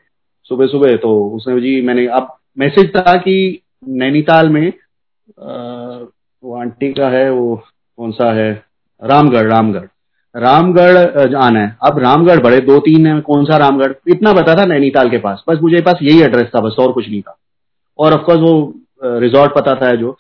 [0.51, 5.45] सुबह सुबह तो उसने जी मैंने अब मैसेज था कि नैनीताल में आ,
[6.43, 7.57] वो आंटी का है वो
[7.99, 8.51] कौन सा है?
[9.03, 9.87] रामगढ़ रामगढ़।
[10.35, 13.93] रामगढ़ आना है। अब रामगढ़ बड़े दो तीन है कौन सा रामगढ़?
[14.09, 17.09] इतना बता था नैनीताल के पास। बस मुझे पास यही एड्रेस था बस और कुछ
[17.09, 17.37] नहीं था।
[17.99, 18.53] और ऑफकोर्स वो
[19.05, 20.17] रिजॉर्ट पता था जो,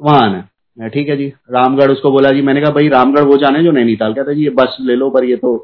[0.00, 0.48] वहाँ आना
[0.82, 3.72] है। ठीक है जी। रामगढ़ उसको बोला, जी, मैंने कहा, भाई, रामगढ़ वो जाने जो
[3.72, 5.54] नैनीताल कहता जी, ये बस ले लो, पर ये तो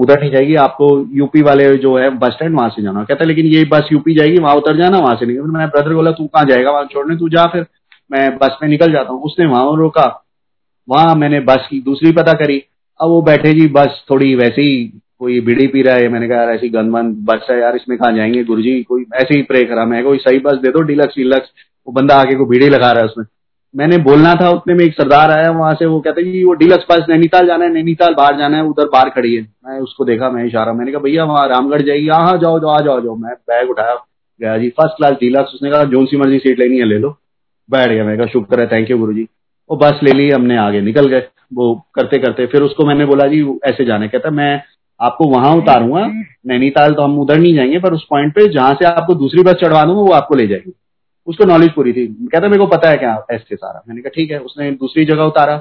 [0.00, 3.28] उधर नहीं जाएगी। आपको यूपी वाले जो है, बस स्टैंड, वहाँ से जाना कहता है,
[3.28, 6.26] लेकिन ये बस यूपी जाएगी, वहाँ उतर जाना, वहाँ से नहीं मैंने ब्रदर बोला, तू
[6.26, 6.70] कहाँ जाएगा?
[6.70, 7.66] वहाँ छोड़ने, तू जा फिर।
[8.12, 10.24] मैं बस में निकल जाता हूँ। उसने वहाँ रोका।
[10.88, 12.62] वहाँ मैंने बस की दूसरी पता करी।
[13.00, 14.84] अब वो बैठे, जी, बस थोड़ी वैसे ही
[15.18, 18.10] कोई बीड़ी पी रहा है। मैंने कहा, यार, ऐसी गंदमंद बस है यार, इसमें कहा
[18.10, 21.14] जाएँगे गुरु जी कोई ऐसे ही प्रे करा, मैं कोई सही बस दे दो, डिलक्स
[21.16, 21.48] डिलक्स
[21.86, 23.24] वो बंदा आगे को बीड़ी लगा रहा है उसमें।
[23.76, 26.84] मैंने बोलना था, उतने में एक सरदार आया वहाँ से, वो कहते जी वो डिलक्स
[26.84, 30.30] पास नैनीताल जाना है, नैनीताल बाहर जाना है, उधर बाहर खड़ी है। मैं उसको देखा,
[30.30, 33.34] मैं इशारा, मैंने कहा, भैया, वहाँ रामगढ़ जाएगी हाँ जाओ जाओ आ जाओ जाओ। मैं
[33.34, 33.94] बैग उठाया,
[34.40, 37.16] गया, जी फ़र्स्ट क्लास डिलक्स। उसने कहा जोन सी मर्ज़ी सीट लेनी है ले लो।
[37.70, 39.26] बैठ गया मैं कहा शुक्र है थैंक यू गुरु जी
[39.70, 41.22] वो बस ले ली, हमने आगे निकल गए,
[41.54, 44.62] वो करते करते, फिर उसको मैंने बोला, जी ऐसे जाने। कहता, मैं
[45.00, 46.06] आपको वहाँ उतारूँगा,
[46.46, 49.52] नैनीताल तो हम उधर नहीं जाएँगे, पर उस पॉइंट पे जहाँ से आपको दूसरी बस
[49.52, 50.72] चढ़वा दूँगा, वो आपको ले जाएगी।
[51.26, 54.30] उसको नॉलेज पूरी थी। कहता, मेरे को पता है क्या ऐसे सारा। मैंने कहा, ठीक
[54.30, 55.60] है। उसने दूसरी जगह उतारा।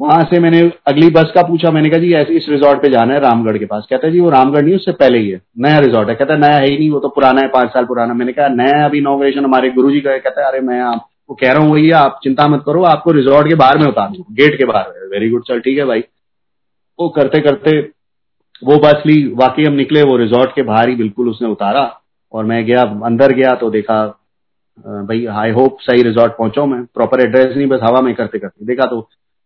[0.00, 3.14] वहाँ से मैंने अगली बस का पूछा। मैंने कहा, जी, ऐसे इस रिजॉर्ट पे जाना
[3.14, 5.78] है रामगढ़ के पास। कहता है जी, वो रामगढ़ नहीं, उससे पहले ही है। नया
[5.78, 8.14] रिजॉर्ट है। कहता है नया है ही नहीं, वो तो पुराना है, पाँच साल पुराना।
[8.14, 10.82] मैंने कहा, नया अभी इनोवेशन हमारे गुरु जी का कहता है अरे, मैं
[11.30, 14.08] वो कह रहा हूँ, वही आप चिंता मत करो, आपको रिजॉर्ट के बाहर में उतार
[14.08, 16.00] दू गेट के बाहर वेरी गुड चल, ठीक है भाई।
[16.98, 17.80] वो करते करते
[18.62, 21.84] वो बस ली, वाकई हम निकले, वो रिजॉर्ट के बाहर ही बिल्कुल उसने उतारा
[22.32, 24.02] और मैं गया, अंदर गया तो देखा
[24.78, 28.66] भाई आई होप सही रिजॉर्ट पहुंचो मैं। प्रॉपर एड्रेस नहीं, बस हवा में करते करते।
[28.66, 29.00] देखा तो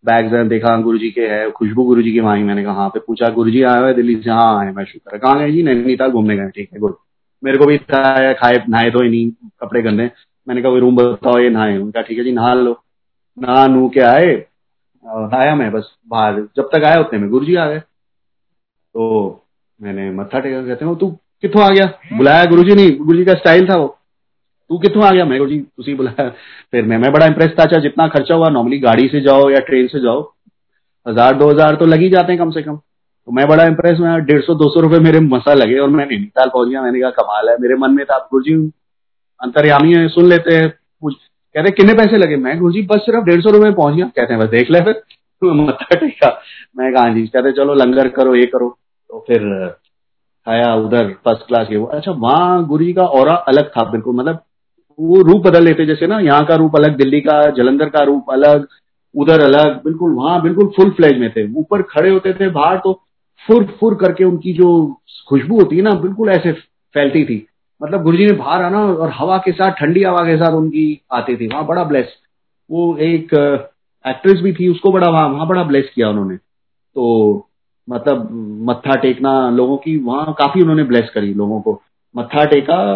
[0.05, 2.89] बैग्स हैं, देखा गुरु जी के है, खुशबू गुरु जी की वहाँ मैंने कहा हाँ
[2.89, 4.31] पे पूछा गुरु जी आए हुए दिल्ली से?
[4.31, 5.63] हाँ आए मैं शुक्र है। कहाँ गए जी?
[5.63, 6.95] नैनीताल घूमने गए ठीक है, गुड।
[7.43, 10.11] मेरे को भी था खाए, नहाए धोए नहीं, कपड़े गंदे
[10.47, 12.73] मैंने कहा रूम बताओ, ये नहाए। उनका, ठीक है जी, नहा लो।
[13.39, 14.35] नहा, नू के आए?
[15.35, 19.45] आया मैं, बस बाहर। जब तक आया, उतने में गुरु जी आ गए। तो
[19.81, 21.11] मैंने मत्था टेका, कहते हैं तू
[21.43, 21.87] कितों आ गया?
[22.17, 23.97] बुलाया गुरु जी नहीं गुरु जी का स्टाइल था वो।
[24.71, 25.25] तू कितों आ गया?
[25.25, 26.29] मैं जी तुसी बुलाया
[26.73, 29.59] फिर मैं मैं बड़ा इंप्रेस था अच्छा जितना खर्चा हुआ नॉर्मली गाड़ी से जाओ या
[29.61, 30.23] ट्रेन से जाओ,
[31.07, 32.77] हज़ार, दो हज़ार तो लग ही जाते हैं कम से कम.
[32.77, 36.07] तो मैं बड़ा इंप्रेस में डेढ़ सौ, दो सौ रुपए मेरे मसा लगे और मैं
[36.07, 38.55] नैनीताल पहुँच गया। मैंने कहा, कमाल है, मेरे मन में था गुरु जी
[39.41, 40.73] अंतर्यामी है, सुन लेते हैं
[41.55, 42.37] कहते, कितने पैसे लगे?
[42.37, 44.81] मैं गुरु जी बस सिर्फ़ डेढ़ सौ रुपए पहुँच गया। कहते हैं बस देख ले
[44.81, 45.03] फिर।
[45.45, 46.29] मत्था टेका।
[46.79, 48.69] मैं कहा हाँ जी। कहते, चलो, लंगर करो, ये करो।
[49.11, 49.43] तो फिर
[50.47, 54.17] आया उधर फ़र्स्ट क्लास के वो। अच्छा वहाँ गुरु जी का और अलग था, बिल्कुल
[54.17, 54.43] मतलब
[54.99, 58.31] वो रूप बदल लेते जैसे ना, यहाँ का रूप अलग, दिल्ली का, जलंधर का रूप
[58.31, 58.67] अलग,
[59.15, 62.93] उधर अलग, बिल्कुल वहाँ बिल्कुल फुल फ्लैज में थे। ऊपर खड़े होते थे बाहर तो
[63.47, 66.53] फुर फुर करके उनकी जो खुशबू होती है ना, बिल्कुल ऐसे
[66.95, 67.47] फैलती थी।
[67.83, 71.37] मतलब गुरु ने बाहर आना और हवा के साथ, ठंडी हवा के साथ उनकी आती
[71.37, 72.07] थी। वहाँ बड़ा ब्लेस
[72.71, 73.35] वो एक
[74.05, 77.49] एक्ट्रेस भी थी, उसको बड़ा वहाँ वहाँ बड़ा ब्लेस किया उन्होंने। तो
[77.89, 78.29] मतलब
[78.69, 81.83] मत्था टेकना, लोगों की, वहाँ काफ़ी उन्होंने ब्लेस करी लोगों को।
[82.15, 82.95] मत्था टेका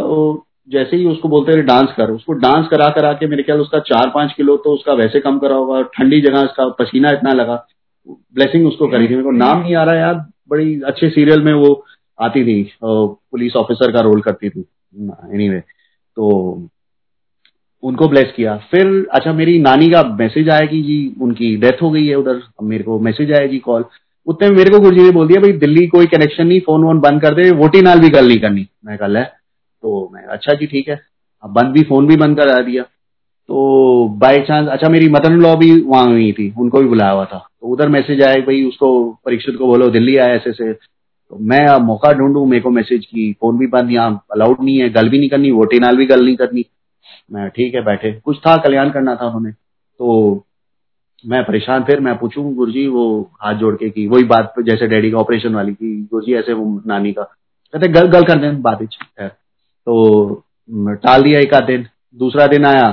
[0.70, 3.78] जैसे ही उसको बोलते थे डांस कर। उसको डांस करा करा के मेरे ख्याल उसका
[3.86, 7.66] चार पाँच किलो तो उसका वैसे कम करा होगा, ठंडी जगह उसका पसीना इतना लगा।
[8.08, 10.14] ब्लेसिंग उसको करी थी। मेरे को नाम नहीं आ रहा यार,
[10.50, 11.84] बड़ी अच्छे सीरियल में वो
[12.18, 16.28] आती थी पुलिस ऑफिसर का रोल करती थी। एनी तो
[17.82, 21.90] उनको ब्लेस किया। फिर अच्छा मेरी नानी का मैसेज आया कि जी, उनकी डेथ हो
[21.90, 23.84] गई है उधर मेरे को मैसेज आया जी कॉल
[24.26, 26.82] उतने में मेरे को गुरु जी ने बोल दिया, भाई, दिल्ली कोई कनेक्शन नहीं फ़ोन
[26.84, 29.39] वोन बंद कर दे वोटी नाल भी गल नहीं करनी। मैं कल है
[29.82, 31.00] तो मैं अच्छा जी, ठीक है.
[31.42, 32.82] अब बंद भी, फ़ोन भी बंद करा दिया।
[33.48, 37.24] तो बाई चांस अच्छा मेरी मदर लॉ भी वहाँ हुई थी, उनको भी बुलाया हुआ
[37.24, 41.38] था। तो उधर मैसेज आया भाई, उसको परीक्षित को बोलो, दिल्ली आया ऐसे से तो
[41.40, 44.90] मैं अब मौका ढूंढू, मेरे को मैसेज की, फ़ोन भी बंद, यहाँ अलाउड नहीं है,
[44.90, 46.64] गल भी नहीं करनी वोटी नाल भी गल नहीं करनी।
[47.32, 49.50] मैं, ठीक है, बैठे। कुछ था, कल्याण करना था उन्होंने।
[49.98, 50.44] तो
[51.26, 54.86] मैं परेशान, फिर मैं पूछूँ गुरु जी वो हाथ जोड़ के की, वही बात जैसे
[54.86, 58.38] डैडी का ऑपरेशन वाली की गुरु जी ऐसे वो नानी का। कहते, गल गल कर
[58.38, 59.30] दें खैर।
[59.86, 60.44] तो
[60.96, 61.86] टाल दिया एक आध दिन।
[62.18, 62.88] दूसरा दिन आया,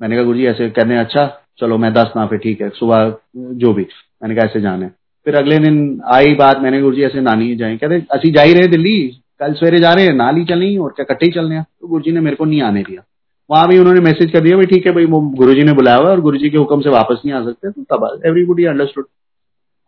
[0.00, 1.26] मैंने कहा गुरु जी ऐसे कहने अच्छा
[1.60, 3.82] चलो मैं दस ना, फिर ठीक है, सुबह जो भी।
[4.22, 4.86] मैंने कहा, ऐसे जाने।
[5.26, 8.52] फिर अगले दिन आई बात, मैंने गुरु जी ऐसे नानी जाए। कहते असि जा ही
[8.54, 8.96] रहे दिल्ली,
[9.40, 12.02] कल सवेरे जा रहे हैं, नाल ही चलनी और क्या कट्टे ही चलने तो गुरु
[12.02, 13.02] जी ने मेरे को नहीं आने दिया।
[13.50, 15.96] वहाँ भी उन्होंने मैसेज कर दिया, भाई, ठीक है, भाई, वो गुरु जी ने बुलाया
[15.96, 19.06] हुआ और गुरु जी के हुक्म से वापस नहीं आ सकते तो तब एवरीबडी अंडरस्टूड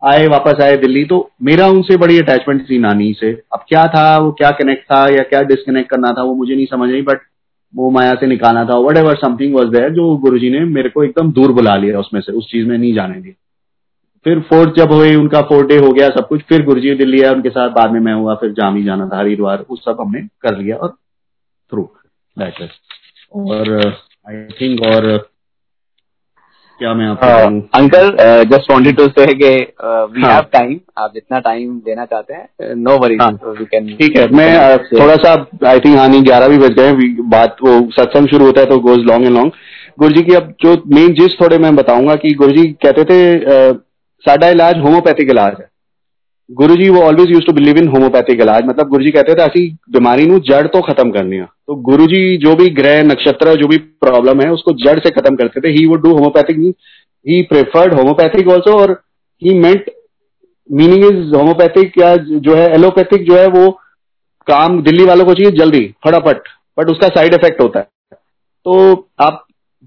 [0.03, 4.17] आए वापस आए दिल्ली तो मेरा उनसे बड़ी अटैचमेंट थी नानी से। अब क्या था
[4.17, 7.19] वो क्या कनेक्ट था या क्या डिस्कनेक्ट करना था वो मुझे नहीं समझ आई बट
[7.75, 10.89] वो माया से निकालना था whatever something was there जो गुरु जी ने मेरे
[10.89, 13.33] को एकदम दूर बुला लिया उसमें से उस चीज़ में नहीं जाने दिया।
[14.25, 17.21] फिर फोर्थ जब हुई उनका फोर्थ डे हो गया सब कुछ फिर गुरु जी दिल्ली
[17.21, 19.97] आया उनके साथ बाद में मैं हुआ फिर जाम ही जाना था हरिद्वार उस सब
[20.01, 20.89] हमने कर लिया और
[21.71, 21.89] थ्रू
[22.39, 22.69] दैट
[23.35, 23.93] और
[24.29, 25.32] आई थिंक और uh,
[26.79, 28.09] क्या मैं आपको अंकल
[28.43, 29.49] जस्ट वांटेड टू से कि
[29.83, 34.27] वी हैव टाइम आप जितना टाइम देना चाहते हैं नो वरी वी कैन ठीक है
[34.31, 35.33] मैं uh, थोड़ा सा
[35.67, 36.93] आई थिंक हाँ नहीं ग्यारह भी बज गए
[37.29, 39.51] बात वो सत्संग शुरू होता है तो गोज लॉन्ग एंड लॉन्ग
[39.99, 43.19] गुरु जी की अब जो मेन जिस थोड़े मैं बताऊँगा कि गुरु जी कहते थे
[44.25, 45.72] साडा इलाज होम्योपैथिक इलाज है।
[46.53, 49.41] गुरु जी वो always use to believe in homeopathic इलाज। मतलब गुरु जी कहते थे
[49.41, 53.55] असि बीमारी नु जड़ तो खत्म करनी है। तो गुरु जी जो भी ग्रह, नक्षत्र,
[53.55, 56.57] जो भी प्रॉब्लम है, उसको जड़ से खत्म करते थे। He would do homeopathic
[57.25, 58.91] he preferred homeopathic also और
[59.41, 59.89] he meant
[60.69, 63.71] meaning is homeopathic या जो है एलोपैथिक जो है, वो
[64.47, 66.47] काम दिल्ली वालों को चाहिए जल्दी, फटाफट।
[66.77, 68.17] बट उसका साइड इफ़ेक्ट होता है।
[68.65, 69.45] तो आप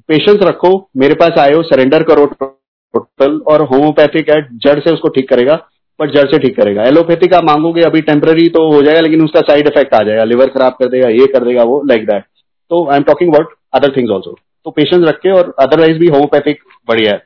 [0.08, 5.28] पेशेंस रखो, मेरे पास आयो सरेंडर करो टोटल और होम्योपैथिक है जड़ से उसको ठीक
[5.28, 5.54] करेगा।
[6.00, 9.40] पर जड़ से ठीक करेगा। एलोपैथिक आप मांगोगे, अभी टेम्पररी तो हो जाएगा, लेकिन उसका
[9.42, 12.24] साइड इफ़ेक्ट आ जाएगा। लिवर खराब कर देगा, ये कर देगा, वो लाइक दैट
[12.70, 14.36] तो I am talking about other things also
[14.66, 17.18] तो पेशेंस रखे और अदरवाइज़ भी होम्योपैथिक बढ़िया है।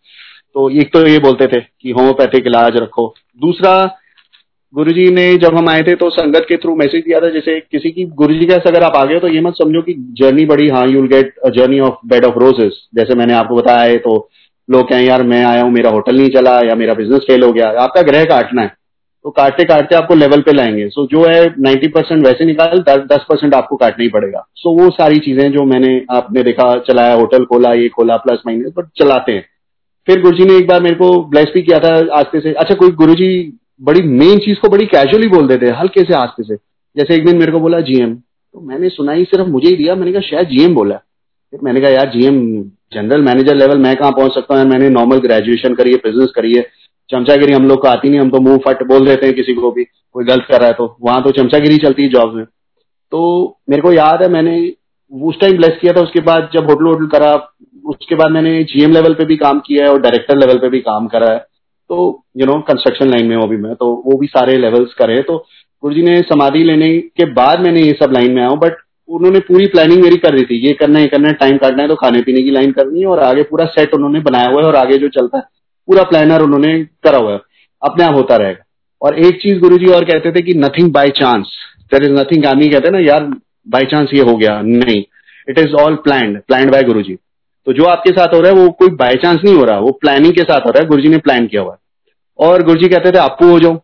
[0.54, 3.06] तो एक तो ये बोलते थे कि होम्योपैथिक इलाज रखो।
[3.40, 3.74] दूसरा,
[4.74, 7.90] गुरुजी ने जब हम आए थे तो संगत के थ्रू मैसेज दिया था, जैसे किसी
[7.90, 10.86] की, गुरुजी का अगर आप आ गए तो ये मत समझो कि जर्नी बड़ी हाँ
[10.86, 14.16] you will get a journey of bed of roses जैसे मैंने आपको बताया है तो
[14.70, 17.52] लोग कहें, यार, मैं आया हूँ, मेरा होटल नहीं चला, या मेरा बिज़नेस फेल हो
[17.52, 18.76] गया, आपका ग्रह काटना है।
[19.24, 23.24] तो काटते काटते आपको लेवल पे लाएँगे। सो जो है नाइन्टी परसेंट वैसे निकाल, दस
[23.28, 27.44] परसेंट आपको काटना ही पड़ेगा। सो वो सारी चीज़ें जो मैंने, आपने देखा, चलाया, होटल
[27.44, 29.44] खोला, ये खोला प्लस माइनस बट चलाते हैं।
[30.06, 32.90] फिर गुरु ने एक बार मेरे को ब्लेस भी किया था आस्ते से। अच्छा कोई
[32.90, 33.14] गुरु
[33.82, 36.56] बड़ी मेन चीज़ को बड़ी कैजुअली बोल देते हल्के से आस्ते से।
[36.96, 39.94] जैसे एक दिन मेरे को बोला जीएम तो मैंने सुना ही सिर्फ़ मुझे ही दिया,
[39.94, 40.94] मैंने कहा, शायद जीएम बोला
[41.52, 44.64] फिर मैंने कहा, यार जीएम जनरल मैनेजर लेवल मैं कहाँ पहुँच सकता हूँ?
[44.64, 46.66] मैंने नॉर्मल ग्रेजुएशन करी है बिज़नेस करी है।
[47.10, 49.70] चमचागिरी हम लोग को आती नहीं, हम तो मुँह फट बोल देते हैं किसी को
[49.70, 52.44] भी, कोई गलत कर रहा है तो। वहाँ तो चमचागिरी चलती है जॉब में।
[53.12, 54.72] तो मेरे को याद है, मैंने
[55.12, 57.34] उस टाइम ब्लेस किया था, उसके बाद जब होटल होटल करा,
[57.86, 60.80] उसके बाद मैंने जीएम लेवल पे भी काम किया है और डायरेक्टर लेवल पे भी
[60.80, 61.38] काम करा है।
[61.90, 65.22] तो यू नो कंस्ट्रक्शन लाइन में वो भी मैं तो वो भी सारे लेवल्स करे।
[65.22, 65.46] तो
[65.82, 68.72] गुरु ने समाधि लेने के बाद मैंने ये सब लाइन में आया हूँ बट
[69.10, 71.88] उन्होंने पूरी प्लानिंग मेरी कर दी थी, ये करना है करना है टाइम काटना है
[71.88, 74.66] तो खाने पीने की लाइन करनी है और आगे पूरा सेट उन्होंने बनाया हुआ है
[74.66, 75.44] और आगे जो चलता है,
[75.88, 76.72] पूरा प्लानर उन्होंने
[77.04, 77.40] करा हुआ है,
[77.82, 78.64] अपने आप होता रहेगा।
[79.02, 81.52] और एक चीज़ गुरु जी और कहते थे कि nothing by chance
[81.92, 83.24] there is nothing आमी कहते ना, यार
[83.68, 85.02] बाय चांस ये हो गया, नहीं
[85.48, 87.16] it is all plan plan by गुरु जी
[87.66, 89.90] तो जो आपके साथ हो रहा है, वो कोई बाय चांस नहीं हो रहा, वो
[90.00, 91.78] प्लानिंग के साथ हो रहा है गुरु जी ने प्लान किया हुआ है।
[92.38, 93.74] और गुरु जी कहते थे, आपू हो जाओ।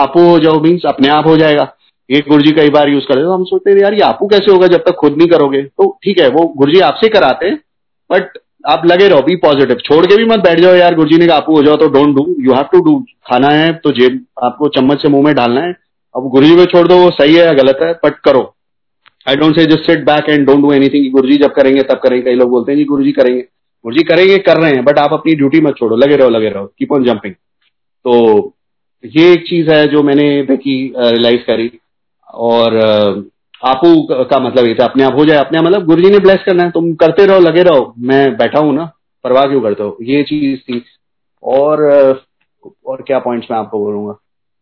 [0.00, 1.64] आपू हो जाओ मीन्स अपने आप हो जाएगा।
[2.12, 4.50] ये गुरु जी कई बार यूज़ करते तो हम सोचते हैं, यार, ये आपू कैसे
[4.52, 5.62] होगा जब तक खुद नहीं करोगे?
[5.62, 7.58] तो ठीक है, वो गुरु जी आपसे कराते हैं
[8.10, 11.18] बट आप लगे रहो बी पॉजिटिव छोड़ के भी मत बैठ जाओ, यार गुरु जी
[11.18, 13.92] ने कहा आपू हो जाओ तो don't do you have to do खाना है तो
[13.92, 15.72] जेब, आपको चम्मच से मुँह में डालना है,
[16.14, 18.42] अब गुरु जी को छोड़ दो, वो सही है या गलत है बट करो.
[19.26, 22.00] I don't say just sit back and don't do anything गुरु जी जब करेंगे, तब
[22.02, 23.40] करेंगे, कई लोग बोलते हैं, जी गुरु जी करेंगे.
[23.40, 26.48] गुरु जी करेंगे, कर रहे हैं बट आप अपनी ड्यूटी मत छोड़ो, लगे रहो लगे
[26.48, 28.54] रहो कीप ऑन जंपिंग तो
[29.04, 31.70] ये एक चीज़ है जो मैंने देखी रियलाइज़ करी।
[32.34, 32.76] और
[33.62, 36.18] आपू का मतलब ये था, अपने आप हो जाए, अपने आप मतलब गुरु जी ने
[36.18, 38.84] ब्लेस करना है, तुम करते रहो, लगे रहो, मैं बैठा हूँ ना,
[39.24, 39.96] परवाह क्यों करते हो?
[40.02, 40.82] ये चीज़ थी।
[41.42, 41.82] और
[42.86, 44.14] और क्या पॉइंट्स मैं आपको बोलूँगा?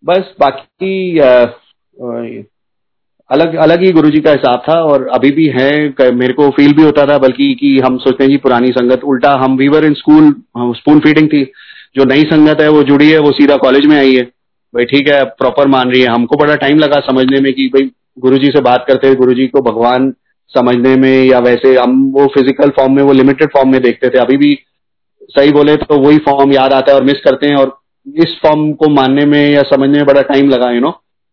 [0.04, 1.18] बस बाकी
[3.30, 6.72] अलग अलग ही गुरु जी का हिसाब था और अभी भी है मेरे को फील
[6.76, 9.94] भी होता था, बल्कि कि हम सोचते हैं जी पुरानी संगत, उल्टा हम we were in
[9.94, 10.34] school
[10.76, 11.42] spoon feeding थी,
[11.96, 14.22] जो नई संगत है, वो जुड़ी है, वो सीधा कॉलेज में आई है।
[14.74, 17.90] भाई ठीक है प्रॉपर मान रही है। हमको बड़ा टाइम लगा समझने में कि भाई
[18.18, 20.12] गुरु जी से बात करते गुरु जी को भगवान
[20.54, 24.18] समझने में या वैसे हम वो फ़िज़िकल फॉर्म में, वो लिमिटेड फॉर्म में देखते थे।
[24.18, 24.58] अभी भी
[25.30, 28.72] सही बोले तो वही फॉर्म याद आता है और मिस करते हैं और इस फॉर्म
[28.74, 30.90] को मानने में या समझने में बड़ा टाइम लगा यू नो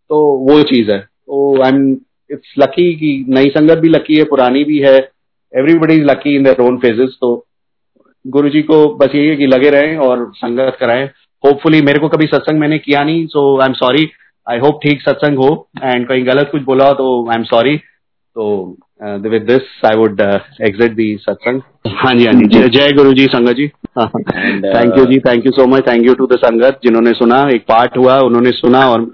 [0.10, 0.20] तो
[0.50, 1.92] वो चीज़ है। तो आई एम
[2.30, 4.96] इट्स लकी कि नई संगत भी लकी है, पुरानी भी है।
[5.54, 7.34] Everybody is lucky in their own phases तो
[8.26, 11.10] गुरु जी को बस यही है कि लगे रहें और संगत कराएँ।
[11.44, 14.10] होपफुली मेरे को कभी सत्संग मैंने किया नहीं so I am sorry
[14.48, 15.68] I hope ठीक सत्संग हो.
[15.84, 18.46] एंड कहीं गलत कुछ बोला तो आई एम सॉरी तो
[19.30, 21.62] with this I would exit the सत्संग.
[21.96, 22.68] हाँ जी हाँ जी.
[22.70, 23.68] जय गुरु जी संगत जी.
[23.68, 26.80] Thank you ji thank you so much thank you to the संगत.
[26.84, 29.06] जिन्होंने सुना एक पार्ट हुआ उन्होंने सुना और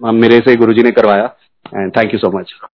[0.00, 1.24] मेरे से गुरु जी ने करवाया.
[1.66, 2.52] And thank you so much